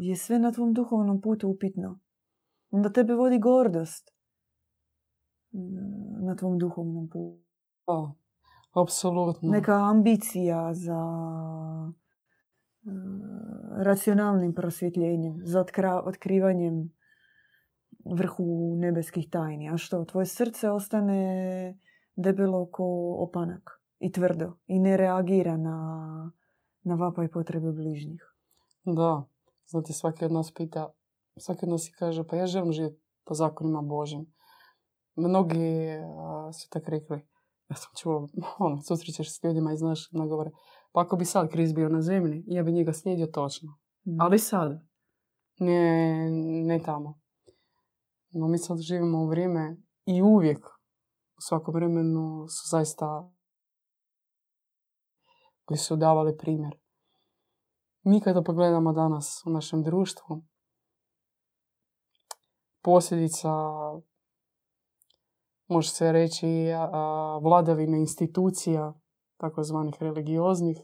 je 0.00 0.16
sve 0.16 0.38
na 0.38 0.52
tvom 0.52 0.72
duhovnom 0.72 1.20
putu 1.20 1.48
upitno. 1.48 2.00
Onda 2.70 2.92
tebe 2.92 3.14
vodi 3.14 3.38
gordost. 3.38 4.15
Na 6.20 6.36
tvom 6.36 6.58
duhovnom 6.58 7.08
putu. 7.08 7.42
Da, 7.86 8.12
apsolutno. 8.80 9.50
Neka 9.50 9.90
ambicija 9.90 10.74
za 10.74 11.00
e, 12.84 12.90
racionalnim 13.76 14.54
prosvjetljenjem, 14.54 15.40
za 15.44 15.64
otkrivanjem 16.04 16.96
vrhu 18.04 18.74
nebeskih 18.76 19.30
tajni. 19.30 19.70
A 19.70 19.76
što, 19.76 20.04
tvoje 20.04 20.26
srce 20.26 20.70
ostane 20.70 21.78
debelo 22.16 22.66
ko 22.72 22.84
opanak 23.18 23.70
i 23.98 24.12
tvrdo 24.12 24.52
i 24.66 24.78
ne 24.78 24.96
reagira 24.96 25.56
na, 25.56 25.78
na 26.82 26.94
vapaj 26.94 27.28
potrebe 27.28 27.72
bližnjih. 27.72 28.22
Da, 28.84 29.24
znate, 29.66 29.92
svaki 29.92 30.24
od 30.24 30.32
nas 30.32 30.54
pita, 30.54 30.92
svaki 31.36 31.64
od 31.64 31.70
nas 31.70 31.90
kaže, 31.98 32.24
pa 32.24 32.36
ja 32.36 32.46
želim 32.46 32.72
živjeti 32.72 33.02
po 33.24 33.34
zakonima 33.34 33.82
Božim. 33.82 34.35
Mnogi 35.16 35.90
a, 36.18 36.52
su 36.52 36.68
tak 36.70 36.88
rekli, 36.88 37.16
ja 37.68 37.76
sam 37.76 37.90
čula, 37.98 38.26
ono, 38.66 38.82
susrećeš 38.82 39.36
s 39.36 39.44
ljudima 39.44 39.72
i 39.72 39.76
znaš, 39.76 40.08
ono 40.12 40.26
govore, 40.26 40.50
pa 40.92 41.00
ako 41.00 41.16
bi 41.16 41.24
sad 41.24 41.50
kriz 41.50 41.72
bio 41.72 41.88
na 41.88 42.02
zemlji, 42.02 42.44
ja 42.46 42.62
bi 42.62 42.72
njega 42.72 42.92
slijedio 42.92 43.26
točno. 43.26 43.78
Mm. 44.04 44.20
Ali 44.20 44.38
sad, 44.38 44.80
ne, 45.58 46.30
ne 46.64 46.78
tamo. 46.78 47.20
No 48.30 48.48
mi 48.48 48.58
sad 48.58 48.78
živimo 48.78 49.18
u 49.18 49.26
vrijeme 49.26 49.76
i 50.04 50.22
uvijek 50.22 50.66
u 51.36 51.40
svakom 51.40 51.74
vremenu 51.74 52.46
su 52.48 52.68
zaista 52.70 53.32
koji 55.64 55.78
su 55.78 55.96
davali 55.96 56.36
primjer. 56.36 56.78
Mi 58.02 58.20
kada 58.20 58.42
pogledamo 58.42 58.92
danas 58.92 59.42
u 59.46 59.50
našem 59.50 59.82
društvu, 59.82 60.44
posljedica, 62.82 63.48
može 65.68 65.90
se 65.90 66.12
reći, 66.12 66.46
a, 66.72 67.38
vladavine 67.42 67.98
institucija, 67.98 68.94
takozvanih 69.36 69.94
religioznih, 70.00 70.78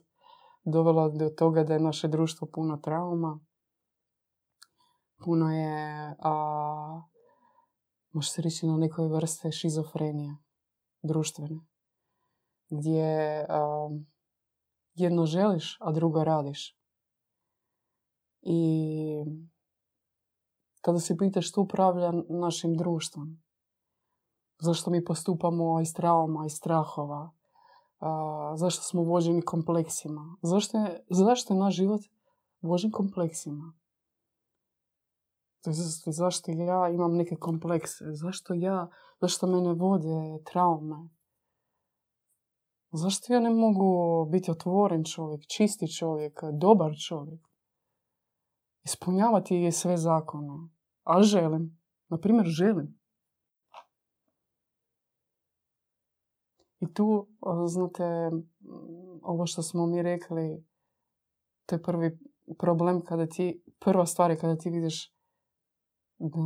dovela 0.65 1.09
do 1.09 1.29
toga 1.29 1.65
da 1.65 1.75
je 1.75 1.81
naše 1.81 2.09
društvo 2.09 2.49
puno 2.53 2.77
trauma, 2.77 3.41
puno 5.25 5.53
je, 5.53 6.17
a, 6.19 7.03
može 8.13 8.31
se 8.31 8.43
reći, 8.43 8.67
na 8.67 8.77
nekoj 8.77 9.09
vrste 9.09 9.53
šizofrenije 9.53 10.37
društvene, 11.03 11.61
gdje 12.71 13.47
a, 13.49 13.89
jedno 14.95 15.27
želiš, 15.27 15.79
a 15.81 15.93
drugo 15.93 16.25
radiš. 16.25 16.79
I 18.43 19.25
kada 20.81 20.99
se 20.99 21.17
pitaš 21.17 21.49
što 21.49 21.61
upravlja 21.61 22.13
našim 22.29 22.77
društvom, 22.77 23.43
zašto 24.63 24.91
mi 24.91 25.05
postupamo 25.05 25.81
iz 25.81 25.95
trauma, 25.95 26.47
iz 26.47 26.53
strahova, 26.53 27.31
zašto 28.55 28.83
smo 28.83 29.03
vođeni 29.03 29.43
kompleksima, 29.43 30.37
zašto 30.43 30.79
je, 30.79 31.05
zašto 31.11 31.55
je 31.55 31.61
naš 31.61 31.75
život 31.75 32.01
vođen 32.61 32.91
kompleksima. 32.91 33.73
Zašto 36.07 36.51
ja 36.51 36.89
imam 36.89 37.17
neke 37.17 37.37
komplekse, 37.37 38.05
zašto 38.13 38.55
ja, 38.55 38.89
zašto 39.21 39.47
mene 39.47 39.73
vode 39.73 40.43
traume, 40.45 41.09
zašto 42.93 43.33
ja 43.33 43.41
ne 43.41 43.51
mogu 43.51 44.25
biti 44.31 44.51
otvoren 44.51 45.05
čovjek, 45.05 45.43
čisti 45.47 45.93
čovjek, 45.93 46.41
dobar 46.53 46.93
čovjek, 47.09 47.41
ispunjavati 48.85 49.73
sve 49.73 49.97
zakone, 49.97 50.69
a 51.05 51.23
želim, 51.23 51.81
na 52.09 52.19
primjer 52.19 52.47
želim. 52.47 53.02
I 56.83 56.95
tu, 56.95 57.27
a, 57.41 57.67
znate, 57.67 58.31
ovo 59.23 59.47
što 59.47 59.63
smo 59.63 59.87
mi 59.87 60.03
rekli, 60.03 60.65
to 61.67 61.75
je 61.75 61.83
prvi 61.83 62.19
problem 62.59 63.01
kada 63.01 63.27
ti, 63.27 63.63
prva 63.81 64.07
stvar 64.07 64.31
je 64.31 64.39
kada 64.39 64.57
ti 64.57 64.71
vidiš 64.71 65.13
da, 66.19 66.41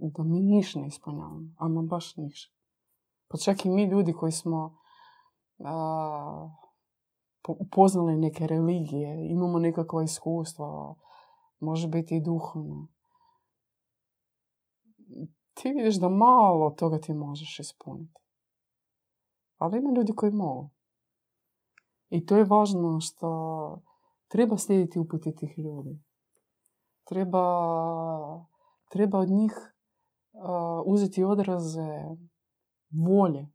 da 0.00 0.22
mi 0.22 0.40
niš 0.40 0.74
ne 0.74 0.86
ispunjavamo, 0.86 1.54
ama 1.58 1.82
baš 1.82 2.16
niš. 2.16 2.52
Pa 3.28 3.38
čak 3.38 3.64
i 3.64 3.70
mi 3.70 3.84
ljudi 3.84 4.12
koji 4.12 4.32
smo 4.32 4.78
a, 5.58 6.50
po- 7.42 7.56
upoznali 7.58 8.16
neke 8.16 8.46
religije, 8.46 9.28
imamo 9.30 9.58
nekakva 9.58 10.02
iskustva, 10.02 10.94
može 11.60 11.88
biti 11.88 12.16
i 12.16 12.22
duhovno. 12.22 12.88
Ti 15.54 15.72
vidiš 15.72 15.96
da 16.00 16.08
malo 16.08 16.70
toga 16.70 16.98
ti 16.98 17.14
možeš 17.14 17.58
ispuniti. 17.60 18.20
Ali 19.60 19.78
ima 19.78 19.90
ljudi 19.96 20.12
koji 20.16 20.32
mogu. 20.32 20.70
I 22.08 22.26
to 22.26 22.36
je 22.36 22.44
važno 22.44 23.00
što 23.00 23.30
treba 24.28 24.56
slijediti 24.56 24.98
upute 24.98 25.34
tih 25.34 25.58
ljudi. 25.58 26.02
Treba, 27.04 27.44
treba 28.90 29.18
od 29.18 29.28
njih 29.28 29.52
a, 30.32 30.82
uzeti 30.86 31.24
odraze 31.24 32.16
volje. 32.90 33.52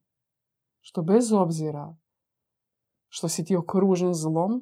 Što 0.81 1.01
bez 1.01 1.33
obzira 1.33 1.95
što 3.07 3.29
si 3.29 3.45
ti 3.45 3.55
okružen 3.55 4.13
zlom, 4.13 4.61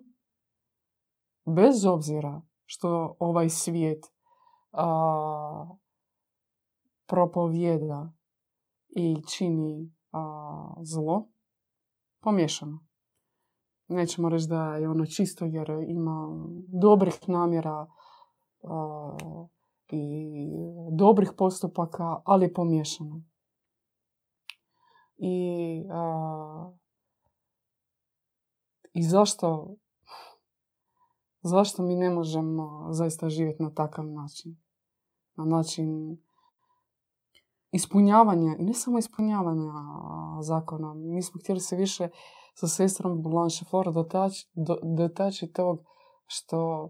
bez 1.46 1.86
obzira 1.86 2.42
što 2.66 3.16
ovaj 3.20 3.50
svijet 3.50 4.06
a, 4.72 5.68
propovjeda 7.06 8.14
i 8.90 9.16
čini 9.38 9.94
a, 10.12 10.74
zlo, 10.82 11.33
pomiješano. 12.24 12.80
Nećemo 13.88 14.30
reći 14.30 14.48
da 14.48 14.76
je 14.76 14.90
ono 14.90 15.06
čisto 15.06 15.46
jer 15.46 15.70
ima 15.88 16.28
dobrih 16.68 17.14
namjera 17.28 17.88
a, 18.64 19.18
i 19.92 20.12
dobrih 20.92 21.32
postupaka, 21.38 22.22
ali 22.26 22.46
je 22.46 22.54
pomiješano. 22.54 23.24
I, 25.18 25.88
a, 25.92 26.72
i 28.94 29.04
zašto 29.04 29.76
zašto 31.44 31.84
mi 31.84 31.96
ne 31.96 32.10
možemo 32.10 32.88
zaista 32.92 33.30
živjeti 33.30 33.64
na 33.64 33.74
takav 33.74 34.06
način? 34.06 34.58
Na 35.36 35.46
način 35.46 36.18
ispunjavanja, 37.74 38.56
i 38.60 38.64
ne 38.64 38.74
samo 38.74 38.98
ispunjavanja 38.98 39.74
zakona. 40.42 40.94
Mi 40.94 41.22
smo 41.22 41.40
htjeli 41.40 41.60
se 41.60 41.76
više 41.76 42.10
sa 42.54 42.68
sestrom 42.68 43.22
Blanche 43.22 43.66
Flora 43.70 43.92
dotaći, 43.92 44.50
do, 44.54 45.48
tog 45.54 45.80
što 46.26 46.90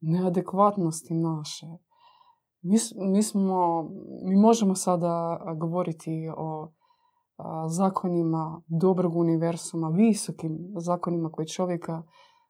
neadekvatnosti 0.00 1.14
naše. 1.14 1.66
Mi, 3.12 3.22
smo, 3.22 3.82
mi 4.24 4.36
možemo 4.36 4.74
sada 4.74 5.40
govoriti 5.56 6.30
o 6.36 6.72
zakonima 7.68 8.62
dobrog 8.66 9.16
univerzuma, 9.16 9.88
visokim 9.88 10.58
zakonima 10.76 11.30
koji 11.30 11.48
čovjeka 11.48 12.02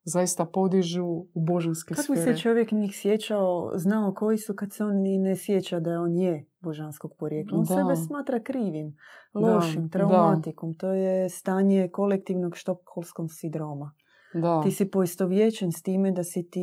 zaista 0.05 0.45
podižu 0.45 1.05
u 1.05 1.29
božanske 1.37 1.95
Kako 1.95 2.03
sfere. 2.15 2.21
se 2.27 2.43
čovjek 2.43 2.73
njih 2.73 2.91
sjećao, 2.95 3.73
znao 3.75 4.15
koji 4.15 4.39
su 4.39 4.55
kad 4.55 4.73
se 4.73 4.85
on 4.85 4.97
ni 4.97 5.19
ne 5.19 5.37
sjeća 5.37 5.81
da 5.81 6.01
on 6.01 6.17
je 6.17 6.47
božanskog 6.61 7.13
porijekla. 7.19 7.59
On 7.59 7.65
Da. 7.65 7.75
sebe 7.75 7.97
smatra 7.97 8.41
krivim, 8.41 8.97
Da, 9.35 9.41
lošim, 9.41 9.83
da. 9.83 9.89
traumatikom. 9.89 10.75
To 10.75 10.89
je 10.89 11.29
stanje 11.29 11.89
kolektivnog 11.89 12.57
štokholmskog 12.57 13.27
sindroma. 13.31 13.95
Da, 14.35 14.63
Ti 14.63 14.71
si 14.71 14.91
poistovjećen 14.91 15.73
s 15.73 15.83
time 15.83 16.11
da 16.13 16.25
si 16.25 16.51
ti 16.51 16.61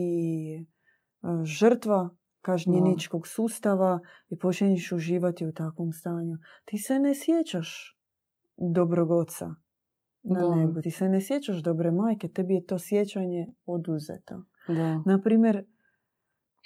e, 0.56 0.66
žrtva 1.44 2.10
kažnjeničkog 2.42 3.28
sustava 3.28 4.00
i 4.30 4.38
počinješ 4.38 4.92
uživati 4.92 5.46
u 5.46 5.54
takvom 5.54 5.92
stanju. 5.92 6.38
Ti 6.66 6.78
se 6.78 7.00
ne 7.00 7.16
sjećaš 7.16 7.98
dobrog 8.58 9.12
oca 9.12 9.56
na 10.24 10.40
Da. 10.40 10.56
nebu. 10.56 10.82
Ti 10.82 10.92
se 10.92 11.10
ne 11.10 11.22
sjećaš 11.22 11.58
dobre 11.58 11.92
majke. 11.92 12.28
Tebi 12.28 12.54
je 12.54 12.66
to 12.66 12.80
sjećanje 12.80 13.48
oduzeto. 13.66 14.44
da, 14.68 15.04
Na 15.06 15.22
primjer, 15.22 15.66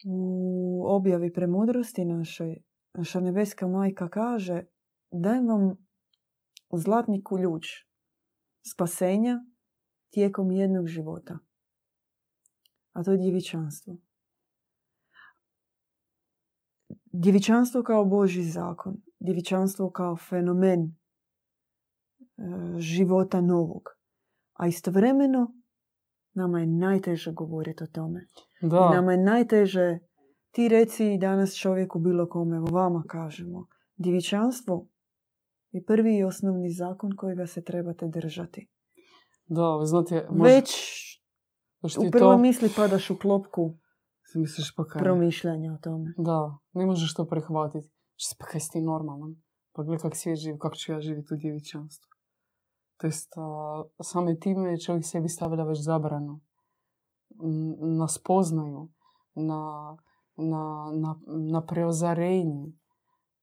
u 0.06 0.84
objavi 0.88 1.34
premudrosti 1.34 2.06
našoj, 2.06 2.62
naša 2.94 3.20
nebeska 3.20 3.68
majka 3.68 4.10
kaže 4.10 4.64
dajem 5.12 5.48
vam 5.48 5.78
zlatni 6.74 7.24
ključ 7.24 7.66
spasenja 8.64 9.40
tijekom 10.10 10.52
jednog 10.52 10.88
života. 10.88 11.38
A 12.94 13.04
to 13.04 13.12
je 13.12 13.18
djevičanstvo. 13.18 13.98
Djevičanstvo 17.06 17.84
kao 17.84 18.06
Boži 18.06 18.44
zakon. 18.44 18.98
Djevičanstvo 19.20 19.90
kao 19.90 20.16
fenomen 20.18 20.96
života 22.78 23.42
novog. 23.42 23.84
A 24.54 24.68
istovremeno 24.68 25.54
nama 26.34 26.60
je 26.60 26.68
najteže 26.68 27.32
govoriti 27.32 27.84
o 27.84 27.88
tome. 27.88 28.28
I 28.62 28.68
da, 28.68 28.90
nama 28.90 29.12
je 29.12 29.18
najteže, 29.18 30.00
ti 30.52 30.68
reci 30.68 31.18
danas 31.18 31.56
čovjeku 31.56 32.00
bilo 32.00 32.30
kome, 32.30 32.58
evo 32.58 32.68
vama 32.72 33.04
kažemo, 33.08 33.68
djevičanstvo 33.96 34.88
je 35.72 35.84
prvi 35.84 36.18
i 36.18 36.24
osnovni 36.24 36.70
zakon 36.70 37.12
kojega 37.18 37.48
se 37.48 37.64
trebate 37.64 38.08
držati. 38.08 38.70
Da, 39.48 39.80
znate, 39.84 40.28
možda, 40.30 40.56
Već 40.56 40.70
u 41.84 42.02
ti 42.02 42.12
prvoj 42.12 42.36
to 42.36 42.38
misli 42.38 42.70
padaš 42.76 43.10
u 43.10 43.18
klopku 43.20 43.78
misliš 44.36 44.76
pa 44.76 44.86
kaj. 44.86 45.00
promišljanja 45.00 45.74
o 45.74 45.78
tome. 45.78 46.14
Da, 46.18 46.58
ne 46.74 46.86
možeš 46.86 47.14
to 47.14 47.26
prihvatiti. 47.26 47.90
Što 48.16 48.36
pa 48.40 48.46
kaj 48.46 48.60
si 48.60 48.72
ti 48.72 48.82
normalan? 48.82 49.36
Pa 49.74 49.84
gledaj 49.84 50.02
kak 50.02 50.16
svijet 50.16 50.40
živi, 50.40 50.60
kako 50.60 50.76
ću 50.76 50.92
ja 50.92 51.02
živjeti 51.02 51.34
u 51.34 51.38
djevičanstvu. 51.38 52.10
To 52.98 53.08
jest, 53.08 53.34
same 54.04 54.40
time 54.40 54.80
čovjek 54.80 55.06
sebi 55.06 55.30
stavlja 55.30 55.64
već 55.64 55.84
zabranu. 55.84 56.40
Na 57.98 58.08
spoznaju, 58.08 58.90
na, 59.36 59.98
na, 60.36 60.92
na, 60.94 61.16
na 61.52 61.66
preozarenje. 61.66 62.72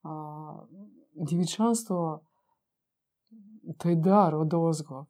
A, 0.02 0.66
djevičanstvo 1.14 2.24
to 3.78 3.88
je 3.88 3.96
dar 3.96 4.34
od 4.34 4.54
ozgo. 4.54 5.06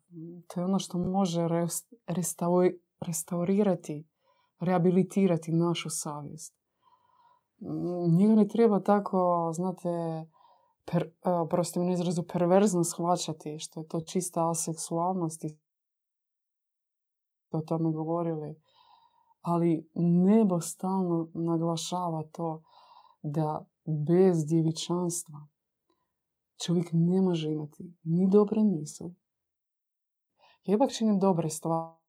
To 0.49 0.61
je 0.61 0.64
ono 0.64 0.78
što 0.78 0.99
može 0.99 1.40
res- 1.40 1.95
restau- 2.07 2.78
restaurirati, 3.01 4.09
rehabilitirati 4.61 5.53
našu 5.53 5.88
savjest. 5.90 6.55
Njega 8.18 8.34
ne 8.34 8.49
treba 8.49 8.80
tako, 8.80 9.51
znate, 9.55 9.88
per, 10.85 11.11
a, 11.22 11.47
prosto 11.51 11.80
mi 11.80 11.87
na 11.87 11.93
izrazu 11.93 12.22
perverzno 12.33 12.85
shvaćati, 12.85 13.59
što 13.59 13.80
je 13.80 13.89
to 13.89 14.01
čista 14.01 14.51
aseksualnost 14.51 15.45
i 15.45 15.59
o 17.51 17.61
tome 17.61 17.93
govorili. 17.93 18.55
Ali 19.41 19.89
nebo 19.95 20.61
stalno 20.61 21.28
naglašava 21.35 22.22
to 22.33 22.62
da 23.22 23.66
bez 24.09 24.47
djevičanstva 24.47 25.47
čovjek 26.64 26.89
ne 26.93 27.22
može 27.22 27.51
imati 27.51 27.95
ni 28.03 28.28
dobre 28.30 28.62
misli. 28.62 29.14
Ja 30.64 30.74
ipak 30.74 30.93
činim 30.93 31.18
dobre 31.18 31.51
stvari 31.51 32.03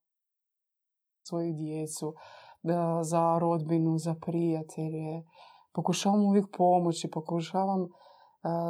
svoju 1.24 1.54
djecu, 1.54 2.14
za 3.04 3.38
rodbinu, 3.40 3.98
za 3.98 4.16
prijatelje. 4.22 5.24
Pokušavam 5.74 6.26
uvijek 6.26 6.46
pomoći, 6.58 7.12
pokušavam 7.12 7.88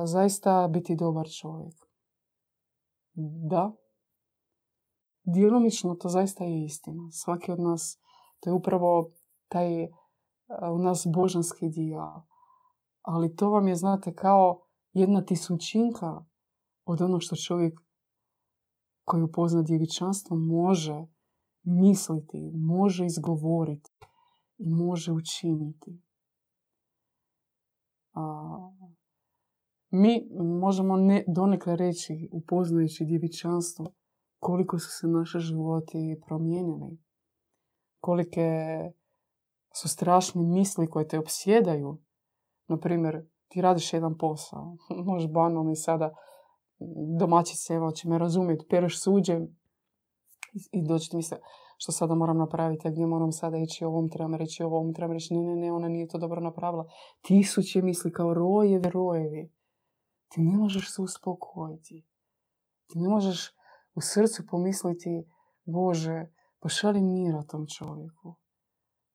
zaista 0.06 0.68
biti 0.68 0.96
dobar 0.96 1.30
čovjek. 1.30 1.76
Da, 3.50 3.72
djelomično 5.24 5.96
to 5.96 6.10
zaista 6.10 6.44
je 6.44 6.66
istina. 6.66 7.12
Svaki 7.12 7.52
od 7.52 7.60
nas, 7.60 8.00
to 8.40 8.50
je 8.50 8.54
upravo 8.54 9.12
taj 9.48 9.88
u 10.74 10.78
nas 10.78 11.08
božanski 11.16 11.70
dio. 11.70 12.24
Ali 13.02 13.36
to 13.36 13.50
vam 13.50 13.68
je, 13.68 13.76
znate, 13.76 14.16
kao 14.16 14.62
jedna 14.94 15.26
tisućinka 15.26 16.26
od 16.86 17.02
onog 17.02 17.22
što 17.22 17.36
čovjek 17.36 17.80
koji 19.04 19.24
upozna 19.24 19.62
djevičanstvo 19.62 20.38
može 20.38 21.08
misliti, 21.64 22.52
može 22.56 23.06
izgovoriti 23.06 23.92
i 24.58 24.70
može 24.70 25.12
učiniti. 25.12 26.02
A, 28.14 28.24
mi 29.96 30.28
možemo 30.62 30.98
ne, 30.98 31.24
donekle 31.28 31.76
reći, 31.76 32.30
upoznajući 32.32 33.06
djevičanstvo, 33.06 33.94
koliko 34.40 34.80
su 34.80 34.90
se 34.92 35.08
naše 35.08 35.40
životi 35.40 36.22
promijenili. 36.28 36.98
Kolike 38.00 38.50
su 39.74 39.88
strašne 39.88 40.42
misli 40.42 40.90
koje 40.90 41.08
te 41.08 41.20
opsjedaju. 41.20 41.98
Na 42.68 42.78
primjer, 42.78 43.26
ti 43.48 43.62
radiš 43.62 43.94
jedan 43.94 44.18
posao, 44.18 44.78
možeš 45.06 45.32
banalno 45.32 45.72
i 45.72 45.76
sada 45.76 46.14
domaćice, 47.20 47.74
evo 47.74 47.92
će 47.92 48.10
me 48.10 48.18
razumjeti, 48.18 48.66
pereš 48.70 49.04
suđe 49.04 49.40
i 50.72 50.88
doći 50.88 51.10
ti 51.10 51.16
misle, 51.16 51.38
što 51.78 51.92
sada 51.92 52.16
moram 52.16 52.38
napraviti, 52.38 52.88
a 52.88 52.92
gdje 52.92 53.06
moram 53.06 53.32
sada 53.32 53.58
ići, 53.58 53.86
ovom 53.86 54.10
trebam 54.10 54.36
reći, 54.36 54.64
ovom 54.64 54.94
trebam 54.94 55.14
reći, 55.14 55.34
ne, 55.34 55.44
ne, 55.44 55.56
ne, 55.56 55.72
ona 55.72 55.88
nije 55.88 56.08
to 56.08 56.18
dobro 56.18 56.42
napravila. 56.42 56.86
Tisuće 57.22 57.82
misli 57.82 58.12
kao 58.12 58.34
rojevi, 58.34 58.90
rojevi. 58.90 59.52
Ti 60.34 60.42
ne 60.42 60.58
možeš 60.58 60.94
se 60.94 61.02
uspokojiti. 61.02 62.06
Ti 62.88 63.00
ne 63.00 63.10
možeš 63.10 63.52
u 63.96 64.02
srcu 64.02 64.44
pomisliti, 64.50 65.26
Bože, 65.66 66.26
pošalji 66.60 67.02
mira 67.02 67.44
tom 67.44 67.68
čovjeku. 67.78 68.36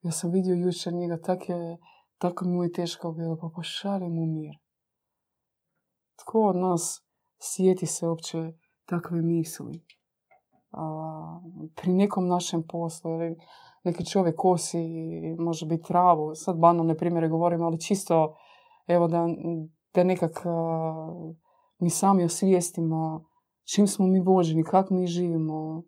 Ja 0.02 0.10
sam 0.10 0.30
vidio 0.30 0.54
jučer 0.54 0.92
njega, 0.92 1.20
tak 1.20 1.48
je, 1.48 1.78
tako 2.18 2.44
mu 2.44 2.62
je 2.62 2.72
teško 2.72 3.12
bilo, 3.12 3.36
pa 3.40 3.48
pošalji 3.56 4.08
mu 4.08 4.26
mir. 4.26 4.54
Tko 6.20 6.40
od 6.40 6.56
nas 6.56 7.04
sjeti 7.38 7.86
se 7.86 8.08
uopće 8.08 8.52
takve 8.84 9.22
misli? 9.22 9.84
A, 10.70 11.40
pri 11.76 11.92
nekom 11.92 12.28
našem 12.28 12.62
poslu 12.68 13.10
ili 13.10 13.36
neki 13.84 14.06
čovjek 14.06 14.36
kosi, 14.36 14.78
može 15.38 15.66
biti 15.66 15.82
travu, 15.82 16.34
sad 16.34 16.58
banalne 16.58 16.96
primjere 16.96 17.28
govorim, 17.28 17.62
ali 17.62 17.80
čisto 17.80 18.36
evo 18.86 19.08
da, 19.08 19.26
da 19.98 20.04
nekak 20.04 20.42
mi 21.78 21.90
sami 21.90 22.24
osvijestimo 22.24 23.24
čim 23.64 23.86
smo 23.86 24.06
mi 24.06 24.20
vođeni, 24.20 24.64
kako 24.64 24.94
mi 24.94 25.06
živimo, 25.06 25.82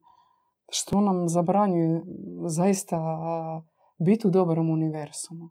što 0.68 1.00
nam 1.00 1.28
zabranjuje 1.28 2.02
zaista 2.46 2.98
biti 3.98 4.26
u 4.26 4.30
dobrom 4.30 4.70
univerzumu. 4.70 5.50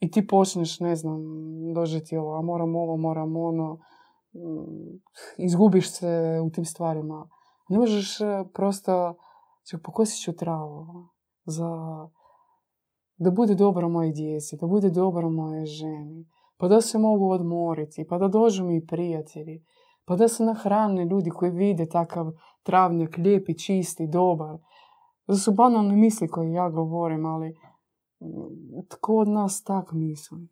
I 0.00 0.10
ti 0.10 0.26
počneš, 0.26 0.80
ne 0.80 0.96
znam, 0.96 1.20
dožiti 1.74 2.16
ovo, 2.16 2.38
a 2.38 2.42
moram 2.42 2.76
ovo, 2.76 2.96
moram 2.96 3.36
ono, 3.36 3.78
mm, 4.34 5.00
izgubiš 5.38 5.90
se 5.90 6.40
u 6.44 6.50
tim 6.50 6.64
stvarima. 6.64 7.28
Ne 7.68 7.78
možeš 7.78 8.20
e, 8.20 8.44
prosto, 8.54 9.14
pokosit 9.82 10.24
ću 10.24 10.36
travu 10.36 10.86
za 11.44 11.68
da 13.16 13.30
bude 13.30 13.54
dobro 13.54 13.88
moje 13.88 14.12
djeci, 14.12 14.56
da 14.56 14.66
bude 14.66 14.90
dobro 14.90 15.30
moje 15.30 15.66
ženi, 15.66 16.26
pa 16.56 16.68
da 16.68 16.80
se 16.80 16.98
mogu 16.98 17.30
odmoriti, 17.30 18.06
pa 18.08 18.18
da 18.18 18.28
dođu 18.28 18.64
mi 18.64 18.86
prijatelji, 18.86 19.64
pa 20.04 20.16
da 20.16 20.28
se 20.28 20.44
nahrane 20.44 21.04
ljudi 21.04 21.30
koji 21.30 21.50
vide 21.50 21.86
takav 21.88 22.32
travnjak, 22.62 23.16
lijepi, 23.18 23.58
čisti, 23.58 24.06
dobar. 24.06 24.58
To 25.26 25.34
su 25.34 25.52
banalne 25.52 25.96
misli 25.96 26.28
koje 26.28 26.52
ja 26.52 26.70
govorim, 26.70 27.26
ali 27.26 27.48
mm, 28.20 28.26
tko 28.88 29.16
od 29.16 29.28
nas 29.28 29.64
tak 29.64 29.92
misli? 29.92 30.48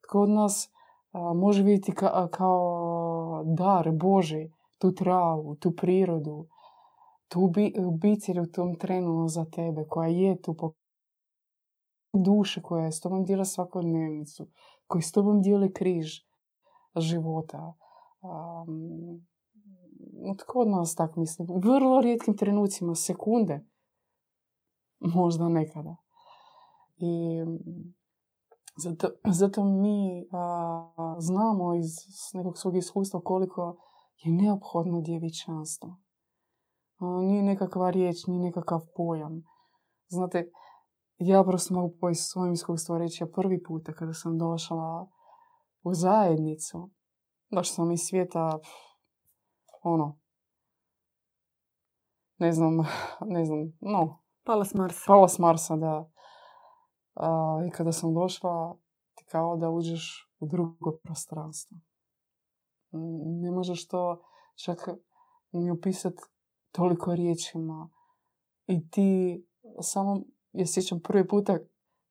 Tko 0.00 0.20
od 0.20 0.28
nas 0.28 0.70
a, 1.12 1.32
može 1.34 1.62
vidjeti 1.62 1.92
ka- 1.92 2.28
kao 2.30 3.42
dar 3.46 3.90
Boži 3.92 4.50
tu 4.78 4.94
travu, 4.94 5.54
tu 5.54 5.70
prirodu, 5.76 6.46
tu 7.28 7.48
bi- 7.48 7.74
u 8.42 8.46
tom 8.52 8.78
trenu 8.78 9.28
za 9.28 9.44
tebe, 9.44 9.84
koja 9.88 10.08
je 10.08 10.42
tu 10.42 10.54
duše 12.16 12.62
koja 12.62 12.84
je 12.84 12.92
s 12.92 13.00
tobom 13.00 13.24
dijela 13.24 13.44
svakodnevnicu, 13.44 14.46
koji 14.86 15.02
s 15.02 15.12
tobom 15.12 15.42
dijeli 15.42 15.72
križ 15.72 16.26
života. 16.96 17.74
Um, 18.20 19.26
tko 20.38 20.58
od 20.58 20.68
nas 20.68 20.94
tak 20.94 21.16
misli? 21.16 21.46
U 21.48 21.58
vrlo 21.58 22.00
rijetkim 22.00 22.36
trenucima, 22.36 22.94
sekunde, 22.94 23.66
možda 25.00 25.48
nekada. 25.48 25.96
I 26.96 27.40
zato, 28.76 29.08
zato 29.24 29.64
mi 29.64 30.28
a, 30.32 31.16
znamo 31.18 31.74
iz 31.74 31.94
nekog 32.34 32.58
svog 32.58 32.76
iskustva 32.76 33.20
koliko 33.20 33.76
je 34.16 34.32
neophodno 34.32 35.00
djevičanstvo. 35.00 35.96
A, 36.98 37.04
nije 37.06 37.42
nekakva 37.42 37.90
riječ, 37.90 38.26
nije 38.26 38.40
nekakav 38.40 38.80
pojam. 38.96 39.42
Znate, 40.08 40.50
ja 41.18 41.44
prosto 41.44 41.74
mogu 41.74 41.94
po 42.00 42.14
svojim 42.14 42.52
iskustvu 42.52 42.98
reći, 42.98 43.22
ja 43.22 43.26
prvi 43.26 43.62
puta 43.62 43.92
kada 43.92 44.12
sam 44.12 44.38
došla 44.38 45.08
u 45.82 45.94
zajednicu, 45.94 46.90
došla 47.50 47.74
sam 47.74 47.92
iz 47.92 48.00
svijeta, 48.00 48.58
ono, 49.82 50.18
ne 52.38 52.52
znam, 52.52 52.76
ne 53.34 53.44
znam, 53.44 53.72
no, 53.80 54.18
Pala 54.44 54.64
s 54.64 54.74
Marsa. 54.74 55.04
pala 55.06 55.28
s 55.28 55.38
Marsa, 55.38 55.76
da. 55.76 56.10
A, 57.14 57.60
I 57.68 57.70
kada 57.70 57.92
sam 57.92 58.14
došla, 58.14 58.76
ti 59.14 59.24
kao 59.24 59.56
da 59.56 59.70
uđeš 59.70 60.30
u 60.40 60.46
drugo 60.46 60.92
prostranstvo. 61.02 61.78
Ne 63.42 63.50
možeš 63.50 63.88
to 63.88 64.22
čak 64.64 64.88
ni 65.52 65.70
opisati 65.70 66.22
toliko 66.72 67.14
riječima. 67.14 67.88
I 68.66 68.90
ti 68.90 69.42
samo, 69.80 70.20
ja 70.56 70.66
sjećam 70.66 71.00
prvi 71.00 71.28
puta, 71.28 71.58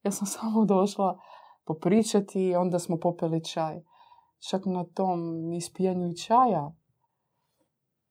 ja 0.04 0.12
sam 0.12 0.28
samo 0.38 0.66
došla 0.66 1.20
popričati 1.66 2.42
i 2.42 2.56
onda 2.56 2.80
smo 2.80 3.00
popili 3.00 3.44
čaj. 3.44 3.82
Čak 4.50 4.66
na 4.66 4.84
tom 4.84 5.54
ispijanju 5.54 6.14
čaja 6.28 6.76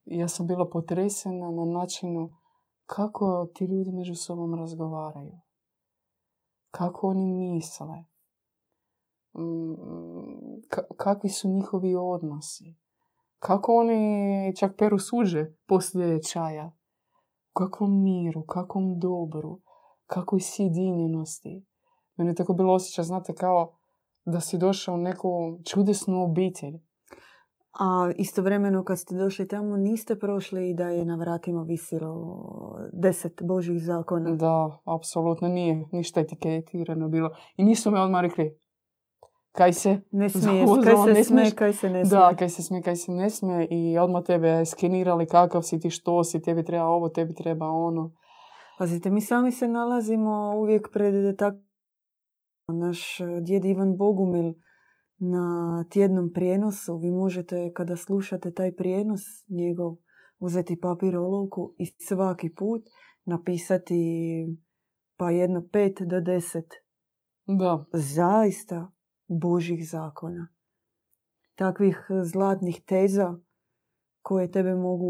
ja 0.04 0.28
sam 0.28 0.46
bila 0.46 0.68
potresena 0.70 1.50
na 1.50 1.64
načinu 1.64 2.30
kako 2.86 3.46
ti 3.54 3.64
ljudi 3.64 3.92
među 3.92 4.14
sobom 4.14 4.54
razgovaraju. 4.54 5.40
Kako 6.70 7.08
oni 7.08 7.32
misle. 7.32 8.04
mm, 9.38 9.74
kakvi 10.96 11.30
su 11.30 11.48
njihovi 11.48 11.94
odnosi. 11.96 12.74
Kako 13.38 13.72
oni 13.76 14.52
čak 14.56 14.76
peru 14.78 14.98
suđe 14.98 15.46
poslije 15.66 16.22
čaja. 16.22 16.72
U 17.50 17.52
kakvom 17.52 18.02
miru, 18.02 18.42
kakvom 18.46 18.98
dobru, 19.00 19.60
kakvoj 20.06 20.40
sjedinjenosti. 20.40 21.64
Meni 22.16 22.30
je 22.30 22.34
tako 22.34 22.52
bilo 22.52 22.74
osjećaj, 22.74 23.04
znate, 23.04 23.34
kao 23.34 23.76
da 24.24 24.40
si 24.40 24.58
došao 24.58 24.94
u 24.94 24.98
neku 24.98 25.58
čudesnu 25.70 26.24
obitelj. 26.24 26.74
A 27.80 28.12
istovremeno 28.16 28.84
kad 28.84 28.98
ste 28.98 29.14
došli 29.14 29.48
tamo 29.48 29.76
niste 29.76 30.18
prošli 30.18 30.70
i 30.70 30.74
da 30.74 30.88
je 30.88 31.04
na 31.04 31.16
vratima 31.16 31.62
visilo 31.62 32.36
deset 32.92 33.42
božih 33.42 33.82
zakona. 33.82 34.30
Da, 34.30 34.78
apsolutno 34.84 35.48
nije 35.48 35.88
ništa 35.92 36.20
etiketirano 36.20 37.08
bilo. 37.08 37.30
I 37.56 37.64
nisu 37.64 37.90
me 37.90 38.00
odmah 38.00 38.22
rekli 38.22 38.58
kaj 39.54 39.72
se 39.72 40.00
ne 40.10 40.28
smije, 40.28 40.66
kaj 40.84 41.14
se 41.14 41.24
smije, 41.24 41.50
kaj 41.50 41.72
se 41.72 41.90
ne 41.90 42.04
smije. 42.04 42.20
Da, 42.20 42.36
kaj 42.36 42.48
se 42.48 42.62
smije, 42.62 42.82
kaj 42.82 42.96
se 42.96 43.12
ne 43.12 43.30
smije 43.30 43.66
i 43.70 43.98
odmah 43.98 44.24
tebe 44.24 44.64
skenirali 44.64 45.26
kakav 45.26 45.62
si 45.62 45.80
ti, 45.80 45.90
što 45.90 46.24
si, 46.24 46.42
tebi 46.42 46.64
treba 46.64 46.84
ovo, 46.84 47.08
tebi 47.08 47.34
treba 47.34 47.66
ono. 47.68 48.12
Pazite, 48.78 49.10
mi 49.10 49.20
sami 49.20 49.52
se 49.52 49.68
nalazimo 49.68 50.54
uvijek 50.56 50.88
pred 50.92 51.36
tak... 51.36 51.54
Naš 52.68 53.18
djed 53.42 53.64
Ivan 53.64 53.96
Bogumil 53.96 54.54
na 55.18 55.84
tjednom 55.90 56.32
prijenosu. 56.32 56.98
Vi 56.98 57.10
možete, 57.10 57.72
kada 57.72 57.96
slušate 57.96 58.52
taj 58.52 58.76
prijenos 58.76 59.20
njegov, 59.48 59.96
uzeti 60.38 60.80
papir 60.80 61.16
olovku 61.16 61.74
i 61.78 61.86
svaki 61.86 62.54
put 62.54 62.82
napisati 63.24 63.96
pa 65.16 65.30
jedno 65.30 65.68
pet 65.72 65.98
do 66.00 66.20
deset 66.20 66.66
da. 67.46 67.84
zaista 67.92 68.92
Božih 69.28 69.90
zakona. 69.90 70.48
Takvih 71.54 72.06
zlatnih 72.22 72.82
teza 72.86 73.38
koje 74.22 74.50
tebe 74.50 74.74
mogu 74.74 75.06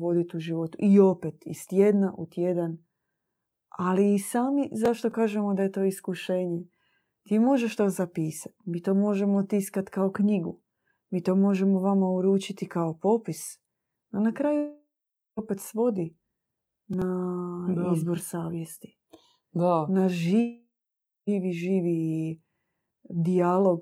voditi 0.00 0.36
u 0.36 0.40
životu. 0.40 0.78
I 0.80 1.00
opet, 1.00 1.34
iz 1.46 1.66
tjedna 1.68 2.14
u 2.18 2.26
tjedan. 2.26 2.83
Ali 3.78 4.14
i 4.14 4.18
sami, 4.18 4.68
zašto 4.72 5.10
kažemo 5.10 5.54
da 5.54 5.62
je 5.62 5.72
to 5.72 5.84
iskušenje? 5.84 6.64
Ti 7.22 7.38
možeš 7.38 7.76
to 7.76 7.88
zapisati. 7.88 8.54
Mi 8.64 8.82
to 8.82 8.94
možemo 8.94 9.42
tiskati 9.42 9.90
kao 9.90 10.12
knjigu. 10.12 10.60
Mi 11.10 11.22
to 11.22 11.36
možemo 11.36 11.80
vama 11.80 12.10
uručiti 12.10 12.68
kao 12.68 12.98
popis. 13.02 13.40
A 14.10 14.20
na 14.20 14.32
kraju 14.32 14.84
opet 15.36 15.60
svodi 15.60 16.16
na 16.88 17.92
izbor 17.96 18.20
savjesti. 18.20 18.98
Da. 19.52 19.86
Na 19.90 20.08
živi, 20.08 21.52
živi 21.52 22.40
dijalog 23.10 23.80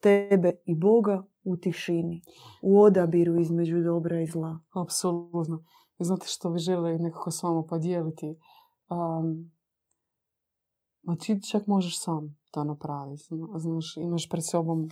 tebe 0.00 0.52
i 0.64 0.74
Boga 0.74 1.26
u 1.44 1.56
tišini. 1.56 2.22
U 2.62 2.80
odabiru 2.80 3.40
između 3.40 3.82
dobra 3.82 4.20
i 4.20 4.26
zla. 4.26 4.60
Apsolutno. 4.84 5.64
Znate 5.98 6.26
što 6.28 6.50
bi 6.50 6.58
žele 6.58 6.98
nekako 6.98 7.30
s 7.30 7.42
vama 7.42 7.62
podijeliti? 7.68 8.36
Um, 8.88 9.56
Ma 11.06 11.16
ti 11.16 11.42
čak 11.50 11.66
možeš 11.66 12.00
sam 12.00 12.38
to 12.50 12.64
napraviti. 12.64 13.24
Znaš, 13.56 13.96
imaš 13.96 14.28
pred 14.28 14.46
sobom 14.46 14.88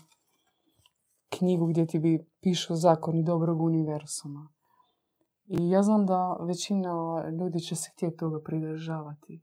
knjigu 1.29 1.67
gdje 1.67 1.87
ti 1.87 1.99
bi 1.99 2.27
pišu 2.41 2.75
zakoni 2.75 3.23
dobrog 3.23 3.61
univerzuma. 3.61 4.49
I 5.47 5.71
ja 5.71 5.83
znam 5.83 6.07
da 6.07 6.37
većina 6.41 7.25
ljudi 7.41 7.61
će 7.61 7.77
se 7.77 7.91
htjeti 7.93 8.17
toga 8.17 8.41
pridržavati. 8.45 9.43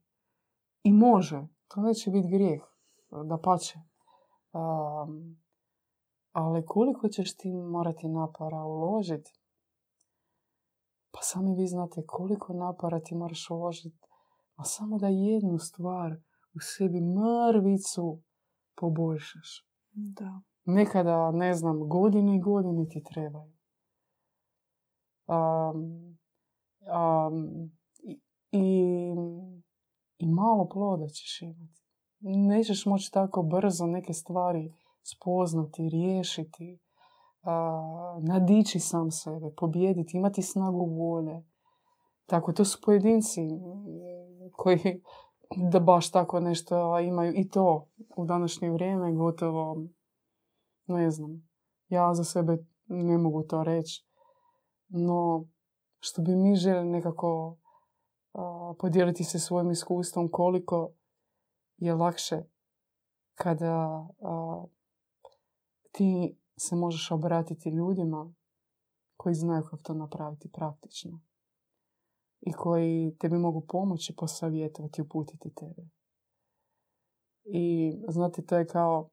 I 0.83 0.93
može. 0.93 1.47
To 1.67 1.81
neće 1.81 2.11
biti 2.11 2.29
grijeh. 2.29 2.61
Da 3.25 3.37
pače. 3.37 3.79
Um, 4.53 5.41
ali 6.31 6.65
koliko 6.65 7.07
ćeš 7.07 7.37
ti 7.37 7.51
morati 7.53 8.07
napora 8.07 8.63
uložiti? 8.63 9.31
Pa 11.11 11.19
sami 11.21 11.55
vi 11.55 11.67
znate 11.67 12.05
koliko 12.07 12.53
napora 12.53 12.99
ti 12.99 13.15
moraš 13.15 13.49
uložiti. 13.49 14.10
A 14.61 14.63
samo 14.63 14.97
da 14.97 15.07
jednu 15.07 15.57
stvar 15.57 16.11
u 16.55 16.59
sebi 16.59 17.01
mrvicu 17.01 18.21
poboljšaš. 18.75 19.67
Da. 19.91 20.41
Nekada, 20.65 21.31
ne 21.31 21.53
znam, 21.53 21.89
godine 21.89 22.35
i 22.35 22.39
godine 22.39 22.89
ti 22.89 23.03
trebaju. 23.13 23.53
Um, 25.27 26.17
um, 26.81 27.71
i, 28.51 29.13
i, 30.17 30.27
malo 30.27 30.69
ploda 30.69 31.07
ćeš 31.07 31.41
imati. 31.41 31.81
Nećeš 32.19 32.85
moći 32.85 33.11
tako 33.11 33.43
brzo 33.43 33.85
neke 33.85 34.13
stvari 34.13 34.73
spoznati, 35.03 35.89
riješiti, 35.89 36.79
uh, 37.41 38.23
nadići 38.23 38.79
sam 38.79 39.11
sebe, 39.11 39.53
pobijediti, 39.57 40.17
imati 40.17 40.41
snagu 40.41 40.85
volje. 40.85 41.50
Tako, 42.31 42.53
to 42.53 42.65
su 42.65 42.79
pojedinci 42.81 43.41
koji 44.51 45.01
da 45.71 45.79
baš 45.79 46.11
tako 46.11 46.39
nešto 46.39 46.99
imaju 46.99 47.33
i 47.35 47.49
to 47.49 47.87
u 48.15 48.25
današnje 48.25 48.69
vrijeme 48.69 49.13
gotovo 49.13 49.83
ne 50.87 51.11
znam. 51.11 51.49
Ja 51.89 52.13
za 52.13 52.23
sebe 52.23 52.57
ne 52.87 53.17
mogu 53.17 53.43
to 53.43 53.63
reći. 53.63 54.05
No, 54.87 55.45
što 55.99 56.21
bi 56.21 56.35
mi 56.35 56.55
želi 56.55 56.89
nekako 56.89 57.57
podijeliti 58.79 59.23
se 59.23 59.39
svojim 59.39 59.71
iskustvom 59.71 60.29
koliko 60.31 60.91
je 61.77 61.95
lakše 61.95 62.43
kada 63.35 64.07
ti 65.91 66.37
se 66.57 66.75
možeš 66.75 67.11
obratiti 67.11 67.69
ljudima 67.69 68.33
koji 69.17 69.35
znaju 69.35 69.63
kako 69.63 69.83
to 69.83 69.93
napraviti 69.93 70.51
praktično 70.51 71.21
i 72.41 72.53
koji 72.53 73.15
tebi 73.19 73.37
mogu 73.37 73.65
pomoći, 73.67 74.15
posavjetovati, 74.17 75.01
uputiti 75.01 75.53
tebe. 75.53 75.89
I 77.43 77.93
znate, 78.07 78.41
to 78.41 78.57
je 78.57 78.67
kao, 78.67 79.09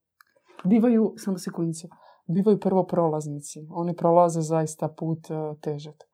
bivaju, 0.65 1.15
samo 1.17 1.39
sekundicu, 1.39 1.89
bivaju 2.27 2.61
prvo 2.61 2.87
prolaznici. 2.87 3.67
Oni 3.71 3.97
prolaze 3.97 4.41
zaista 4.41 4.89
put 4.89 5.19
uh, 5.31 5.61
težak. 5.61 6.05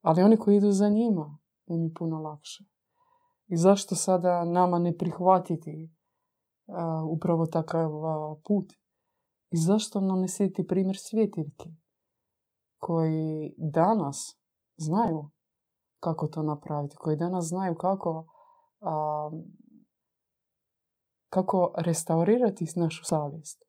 Ali 0.00 0.22
oni 0.22 0.36
koji 0.36 0.56
idu 0.56 0.70
za 0.70 0.88
njima, 0.88 1.38
im 1.66 1.82
je 1.82 1.94
puno 1.98 2.18
lakše. 2.18 2.64
I 3.46 3.56
zašto 3.56 3.94
sada 3.94 4.44
nama 4.44 4.78
ne 4.78 4.96
prihvatiti 4.96 5.90
uh, 6.66 6.76
upravo 7.16 7.46
takav 7.46 7.90
put? 8.44 8.72
I 9.50 9.56
zašto 9.56 10.00
nam 10.00 10.20
ne 10.20 10.28
sjediti 10.28 10.66
primjer 10.66 10.96
svjetiljke 10.98 11.70
koji 12.78 13.54
danas 13.58 14.38
znaju 14.76 15.30
kako 16.04 16.26
to 16.26 16.42
napraviti, 16.42 16.96
koji 16.96 17.16
danas 17.16 17.44
znaju 17.44 17.74
kako, 17.74 18.26
kako 21.28 21.72
restaurirati 21.76 22.66
našu 22.76 23.04
savjest. 23.04 23.62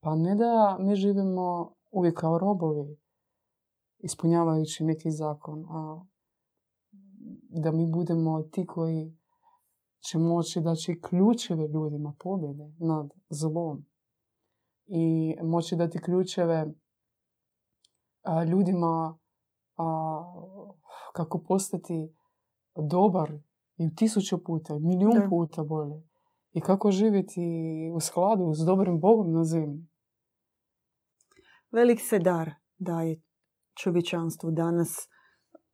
Pa 0.00 0.14
ne 0.14 0.34
da 0.34 0.76
mi 0.80 0.96
živimo 0.96 1.74
uvijek 1.90 2.18
kao 2.18 2.38
robovi, 2.38 2.96
ispunjavajući 3.98 4.84
neki 4.84 5.10
zakon, 5.10 5.66
a 5.70 6.04
da 7.62 7.72
mi 7.72 7.92
budemo 7.92 8.42
ti 8.42 8.66
koji 8.66 9.16
će 10.00 10.18
moći 10.18 10.60
daći 10.60 11.00
ključeve 11.02 11.68
ljudima 11.68 12.14
pobjede 12.18 12.72
nad 12.78 13.10
zlom 13.28 13.86
i 14.86 15.36
moći 15.42 15.76
dati 15.76 16.02
ključeve 16.02 16.66
ljudima 18.50 19.18
a, 19.80 20.24
kako 21.12 21.42
postati 21.48 22.14
dobar 22.90 23.32
i 23.76 23.86
u 23.86 23.90
tisuću 23.96 24.44
puta, 24.44 24.78
milijun 24.78 25.28
puta 25.30 25.64
bolje. 25.64 26.02
I 26.52 26.60
kako 26.60 26.90
živjeti 26.90 27.40
u 27.94 28.00
skladu 28.00 28.52
s 28.54 28.66
dobrim 28.66 29.00
Bogom 29.00 29.32
na 29.32 29.44
zemlji. 29.44 29.86
Velik 31.70 32.00
se 32.00 32.18
dar 32.18 32.50
daje 32.78 33.22
čovječanstvu 33.82 34.50
danas 34.50 35.08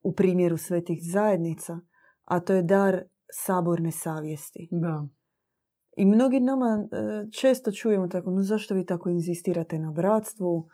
u 0.02 0.12
primjeru 0.12 0.56
svetih 0.56 0.98
zajednica, 1.12 1.78
a 2.24 2.40
to 2.40 2.52
je 2.52 2.62
dar 2.62 3.02
saborne 3.32 3.90
savjesti. 3.90 4.68
Da. 4.70 5.08
I 5.96 6.04
mnogi 6.06 6.40
nama 6.40 6.66
e, 6.66 6.86
često 7.40 7.72
čujemo 7.72 8.08
tako, 8.08 8.30
no 8.30 8.42
zašto 8.42 8.74
vi 8.74 8.86
tako 8.86 9.08
inzistirate 9.08 9.78
na 9.78 9.92
bratstvu, 9.92 10.68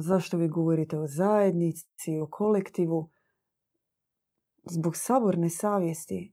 zašto 0.00 0.36
vi 0.36 0.48
govorite 0.48 0.98
o 0.98 1.06
zajednici, 1.06 2.20
o 2.22 2.26
kolektivu, 2.30 3.10
zbog 4.64 4.96
saborne 4.96 5.48
savjesti, 5.48 6.32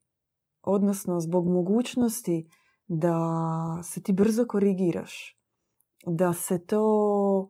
odnosno 0.61 1.19
zbog 1.19 1.47
mogućnosti 1.47 2.49
da 2.87 3.17
se 3.83 4.03
ti 4.03 4.13
brzo 4.13 4.45
korigiraš, 4.45 5.37
da 6.05 6.33
se 6.33 6.65
to, 6.65 7.47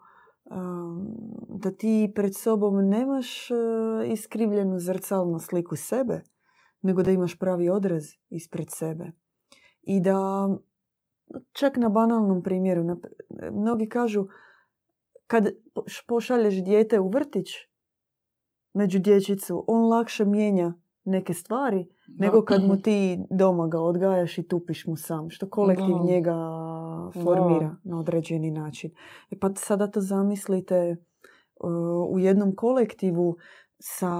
da 1.50 1.72
ti 1.72 2.12
pred 2.16 2.36
sobom 2.36 2.90
nemaš 2.90 3.48
iskrivljenu 4.08 4.80
zrcalnu 4.80 5.40
sliku 5.40 5.76
sebe, 5.76 6.22
nego 6.82 7.04
da 7.04 7.12
imaš 7.12 7.40
pravi 7.40 7.70
odraz 7.70 8.04
ispred 8.30 8.68
sebe. 8.70 9.12
I 9.82 10.02
da 10.02 10.50
čak 11.52 11.78
na 11.78 11.90
banalnom 11.90 12.44
primjeru. 12.44 12.98
Mnogi 13.52 13.90
kažu, 13.90 14.28
kad 15.32 15.48
pošalješ 16.08 16.64
dijete 16.64 17.00
u 17.00 17.10
vrtić 17.10 17.48
među 18.74 19.00
dječicu, 19.00 19.66
on 19.68 19.90
lakše 19.90 20.26
mijenja 20.26 20.74
neke 21.04 21.34
stvari 21.34 21.88
nego 22.08 22.46
kad 22.46 22.64
mu 22.64 22.78
ti 22.84 23.20
doma 23.30 23.68
ga 23.68 23.80
odgajaš 23.80 24.38
i 24.38 24.48
tupiš 24.48 24.86
mu 24.86 24.96
sam, 24.96 25.30
što 25.30 25.50
kolektiv 25.50 25.96
njega 26.06 26.36
formira 27.24 27.76
na 27.84 28.00
određeni 28.00 28.52
način. 28.52 28.92
E 29.32 29.40
pa 29.40 29.50
sada 29.56 29.88
to 29.88 30.02
zamislite 30.02 30.96
u 32.10 32.20
jednom 32.20 32.56
kolektivu 32.56 33.38
sa 33.80 34.12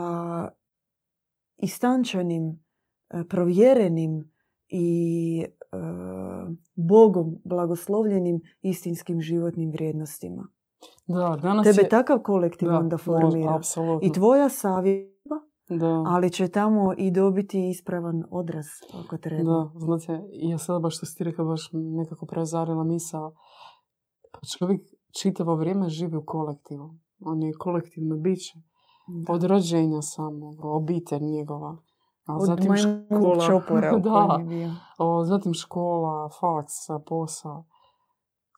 istančanim, 1.58 2.64
e, 3.10 3.24
provjerenim 3.30 4.32
i 4.68 5.46
e, 5.46 5.78
Bogom 6.76 7.42
blagoslovljenim 7.44 8.42
istinskim 8.62 9.22
životnim 9.22 9.72
vrijednostima. 9.72 10.48
Da, 11.08 11.38
danas 11.42 11.64
Tebe 11.64 11.82
je... 11.82 11.90
takav 11.90 12.20
kolektiv 12.20 12.70
onda 12.70 12.98
formira. 12.98 13.60
I 14.02 14.12
tvoja 14.12 14.50
savjeta 14.50 15.12
da. 15.70 16.04
ali 16.08 16.32
će 16.32 16.48
tamo 16.48 16.94
i 16.98 17.12
dobiti 17.12 17.70
ispravan 17.70 18.24
odraz 18.32 18.66
ako 19.04 19.18
treba. 19.18 19.54
Da, 19.54 19.72
znate, 19.76 20.24
ja 20.32 20.58
sada 20.58 20.80
baš 20.80 20.98
što 20.98 21.06
ste 21.06 21.24
rekao, 21.24 21.46
baš 21.46 21.70
nekako 21.74 22.26
preozarila 22.26 22.84
misao. 22.84 23.34
Pa 24.32 24.40
čovjek 24.58 24.82
čitavo 25.22 25.56
vrijeme 25.56 25.90
živi 25.90 26.16
u 26.16 26.26
kolektivu. 26.26 26.94
On 27.26 27.44
je 27.44 27.54
kolektivno 27.60 28.18
biće. 28.18 28.60
Od 29.30 29.44
rođenja 29.44 30.02
samo, 30.02 30.54
obitelj 30.64 31.22
njegova. 31.22 31.78
A 32.26 32.36
Od 32.36 32.46
zatim 32.46 32.76
škola, 32.76 33.48
čopora 33.48 33.98
da, 34.04 34.40
o, 34.98 35.26
zatim 35.26 35.54
škola, 35.54 36.30
faks, 36.30 37.04
posao. 37.06 37.66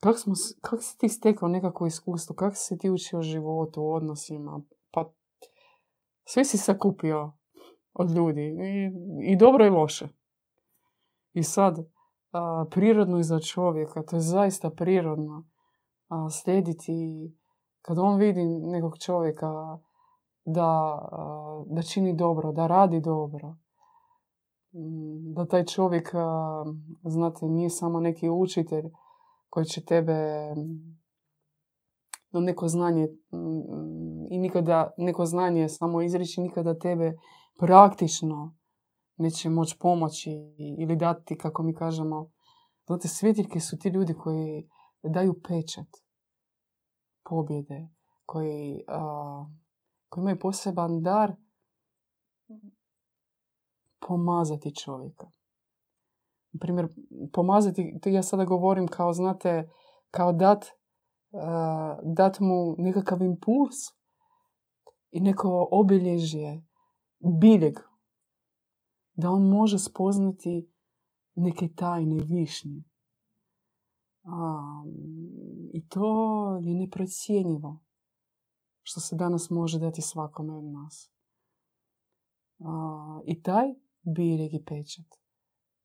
Kako, 0.04 0.20
kako 0.62 0.82
si 0.82 0.97
ti 0.97 1.10
stekao 1.10 1.49
nekako 1.49 1.86
iskustvo? 1.86 2.36
Kako 2.36 2.56
si 2.56 2.78
ti 2.78 2.89
učio 2.89 3.22
životu, 3.22 3.86
odnosima? 3.86 4.62
Pa 4.91 5.12
sve 6.26 6.45
si 6.45 6.58
sakupio 6.58 7.32
od 7.93 8.12
ljudi. 8.12 8.41
I, 8.41 8.91
i 9.32 9.36
dobro 9.38 9.66
i 9.66 9.70
loše. 9.70 10.08
I 11.34 11.43
sad, 11.43 11.80
a, 12.32 12.66
prirodno 12.72 13.18
je 13.18 13.24
za 13.24 13.39
čovjeka, 13.39 14.04
to 14.04 14.16
je 14.16 14.22
zaista 14.22 14.70
prirodno 14.70 15.45
a, 16.08 16.30
slijediti 16.30 16.93
kad 17.82 17.99
on 17.99 18.20
vidi 18.20 18.45
nekog 18.45 18.97
čovjeka 18.97 19.80
da, 20.45 20.99
da 21.66 21.82
čini 21.82 22.14
dobro, 22.16 22.51
da 22.51 22.68
radi 22.68 23.01
dobro, 23.01 23.56
da 25.36 25.45
taj 25.45 25.66
čovjek, 25.66 26.12
znate, 27.04 27.45
nije 27.45 27.70
samo 27.70 27.99
neki 27.99 28.30
učitelj 28.30 28.86
koji 29.54 29.66
će 29.66 29.86
tebe 29.86 30.14
no 32.32 32.39
neko 32.39 32.68
znanje 32.68 33.08
i 34.30 34.39
nikada 34.39 34.93
neko 34.97 35.26
znanje 35.26 35.70
samo 35.70 36.01
izreći 36.01 36.41
nikada 36.41 36.80
tebe 36.80 37.14
praktično 37.60 38.56
neće 39.18 39.49
moći 39.49 39.78
pomoći 39.80 40.30
ili 40.80 40.95
dati, 40.95 41.38
kako 41.38 41.64
mi 41.64 41.76
kažemo. 41.76 42.32
Znate, 42.86 43.08
svjetiljke 43.08 43.60
su 43.60 43.78
ti 43.78 43.89
ljudi 43.89 44.14
koji 44.14 44.70
daju 45.04 45.34
pečat 45.47 45.88
pobjede, 47.30 47.89
koji, 48.26 48.86
koji 50.10 50.22
imaju 50.22 50.39
poseban 50.39 51.01
dar 51.01 51.36
pomazati 54.08 54.76
čovjeka. 54.76 55.32
Na 56.54 56.60
primjer, 56.60 56.88
pomazati, 57.34 57.99
ja 58.06 58.24
sada 58.24 58.45
govorim 58.45 58.88
kao, 58.88 59.14
znate, 59.14 59.70
kao 60.12 60.34
dat 60.34 60.66
dati 62.04 62.43
mu 62.43 62.76
nekakav 62.78 63.22
impuls 63.22 63.76
i 65.12 65.20
neko 65.20 65.68
obilježje 65.72 66.66
biljeg 67.41 67.80
da 69.14 69.30
on 69.30 69.49
može 69.49 69.80
spoznati 69.80 70.72
neke 71.36 71.68
tajne 71.76 72.24
višnje. 72.24 72.84
I 75.74 75.88
to 75.88 76.58
je 76.62 76.76
neprocjenjivo 76.76 77.80
što 78.82 78.99
se 78.99 79.16
danas 79.16 79.49
može 79.49 79.80
dati 79.80 80.01
svakome 80.01 80.54
od 80.54 80.64
nas. 80.64 81.12
I 83.26 83.41
taj 83.41 83.74
biljeg 84.16 84.54
i 84.54 84.64
pečat 84.66 85.22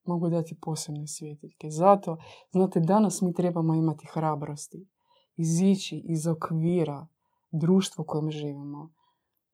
mogu 0.09 0.29
dati 0.29 0.59
posebne 0.63 1.07
svjetiljke. 1.07 1.71
Zato, 1.71 2.17
znate, 2.51 2.81
danas 2.81 3.23
mi 3.23 3.35
trebamo 3.35 3.75
imati 3.75 4.07
hrabrosti 4.07 4.89
izići 5.37 6.03
iz 6.05 6.27
okvira 6.27 7.07
društva 7.51 8.03
u 8.03 8.07
kojem 8.07 8.31
živimo, 8.31 8.93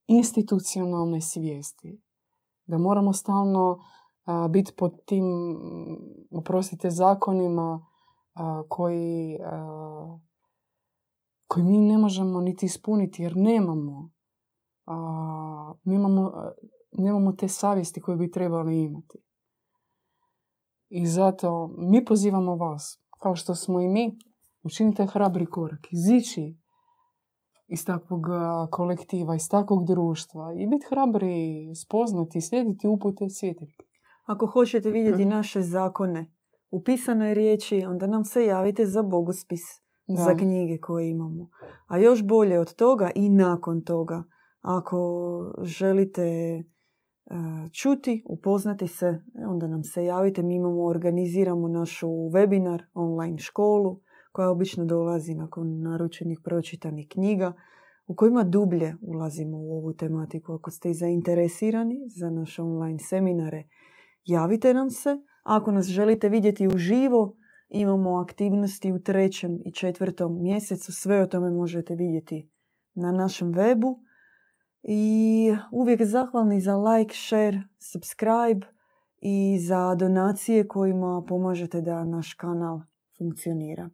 institucionalne 0.06 1.20
svijesti, 1.20 2.02
da 2.66 2.78
moramo 2.78 3.12
stalno 3.12 3.78
biti 4.50 4.72
pod 4.76 5.04
tim, 5.04 5.24
oprostite, 6.30 6.90
zakonima 6.90 7.86
koji, 8.68 9.38
koji 11.46 11.64
mi 11.64 11.78
ne 11.78 11.98
možemo 11.98 12.40
niti 12.40 12.66
ispuniti 12.66 13.22
jer 13.22 13.36
nemamo, 13.36 14.10
nemamo, 15.84 16.32
nemamo 16.92 17.32
te 17.32 17.48
savjesti 17.48 18.00
koje 18.00 18.16
bi 18.16 18.30
trebali 18.30 18.82
imati. 18.82 19.23
I 20.96 21.06
zato 21.06 21.74
mi 21.78 22.04
pozivamo 22.04 22.56
vas, 22.56 23.00
kao 23.20 23.34
što 23.36 23.54
smo 23.54 23.80
i 23.80 23.88
mi 23.88 24.18
Učinite 24.64 25.06
hrabri 25.06 25.46
korak. 25.46 25.80
Izići 25.90 26.56
iz 27.68 27.84
takvog 27.84 28.26
kolektiva, 28.70 29.34
iz 29.34 29.48
takvog 29.48 29.86
društva 29.86 30.54
i 30.58 30.66
biti 30.66 30.86
hrabri, 30.90 31.74
spoznati, 31.74 32.40
slijediti 32.40 32.88
upute 32.88 33.28
svjetiljke. 33.28 33.84
Ako 34.24 34.46
hoćete 34.46 34.90
vidjeti 34.90 35.24
naše 35.24 35.62
zakone 35.62 36.32
u 36.70 36.82
pisanoj 36.82 37.34
riječi, 37.34 37.84
onda 37.88 38.06
nam 38.06 38.24
se 38.24 38.46
javite 38.46 38.86
za 38.86 39.02
bogospis, 39.02 39.60
za 40.06 40.34
knjige 40.36 40.78
koje 40.80 41.10
imamo. 41.10 41.48
A 41.86 41.98
još 41.98 42.22
bolje 42.22 42.60
od 42.60 42.74
toga 42.74 43.10
i 43.14 43.28
nakon 43.28 43.84
toga, 43.84 44.24
ako 44.60 45.00
želite 45.62 46.22
čuti, 47.72 48.24
upoznati 48.26 48.88
se, 48.88 49.20
onda 49.48 49.66
nam 49.66 49.84
se 49.84 50.04
javite. 50.04 50.42
Mi 50.42 50.54
imamo, 50.54 50.84
organiziramo 50.84 51.68
našu 51.68 52.08
webinar, 52.08 52.82
online 52.94 53.38
školu 53.38 54.00
koja 54.32 54.50
obično 54.50 54.84
dolazi 54.84 55.34
nakon 55.34 55.80
naručenih 55.80 56.38
pročitanih 56.44 57.08
knjiga 57.10 57.52
u 58.06 58.14
kojima 58.14 58.42
dublje 58.42 58.96
ulazimo 59.00 59.58
u 59.58 59.72
ovu 59.72 59.92
tematiku. 59.92 60.52
Ako 60.52 60.70
ste 60.70 60.92
zainteresirani 60.92 62.00
za 62.16 62.30
naše 62.30 62.62
online 62.62 62.98
seminare, 62.98 63.68
javite 64.24 64.74
nam 64.74 64.90
se. 64.90 65.18
Ako 65.42 65.72
nas 65.72 65.86
želite 65.86 66.28
vidjeti 66.28 66.66
uživo, 66.66 67.36
imamo 67.68 68.16
aktivnosti 68.16 68.92
u 68.92 68.98
trećem 68.98 69.58
i 69.64 69.72
četvrtom 69.72 70.42
mjesecu. 70.42 70.92
Sve 70.92 71.22
o 71.22 71.26
tome 71.26 71.50
možete 71.50 71.94
vidjeti 71.94 72.50
na 72.94 73.12
našem 73.12 73.52
webu. 73.52 74.03
I 74.86 75.56
uvijek 75.70 76.02
zahvalni 76.02 76.60
za 76.60 76.76
like, 76.76 77.14
share, 77.14 77.62
subscribe 77.78 78.66
i 79.20 79.58
za 79.58 79.94
donacije 79.94 80.68
kojima 80.68 81.22
pomažete 81.28 81.80
da 81.80 82.04
naš 82.04 82.34
kanal 82.34 82.80
funkcionira. 83.18 83.90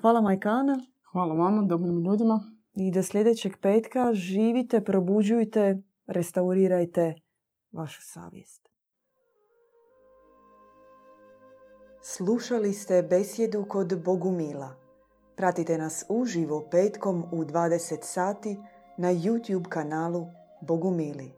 Hvala 0.00 0.20
Majkana. 0.20 0.80
Hvala 1.12 1.34
vama, 1.34 1.62
dobrim 1.62 2.04
ljudima. 2.04 2.40
I 2.74 2.90
do 2.90 3.02
sljedećeg 3.02 3.56
petka 3.62 4.14
živite, 4.14 4.84
probuđujte, 4.84 5.82
restaurirajte 6.06 7.14
vašu 7.72 8.02
savjest. 8.02 8.68
Slušali 12.02 12.72
ste 12.72 13.02
besjedu 13.02 13.64
kod 13.68 14.02
Bogumila. 14.04 14.74
Pratite 15.36 15.78
nas 15.78 16.04
uživo 16.08 16.68
petkom 16.70 17.24
u 17.32 17.44
20 17.44 17.98
sati 18.02 18.56
na 18.98 19.10
YouTube 19.10 19.68
kanalu 19.68 20.28
Bogumili. 20.62 21.34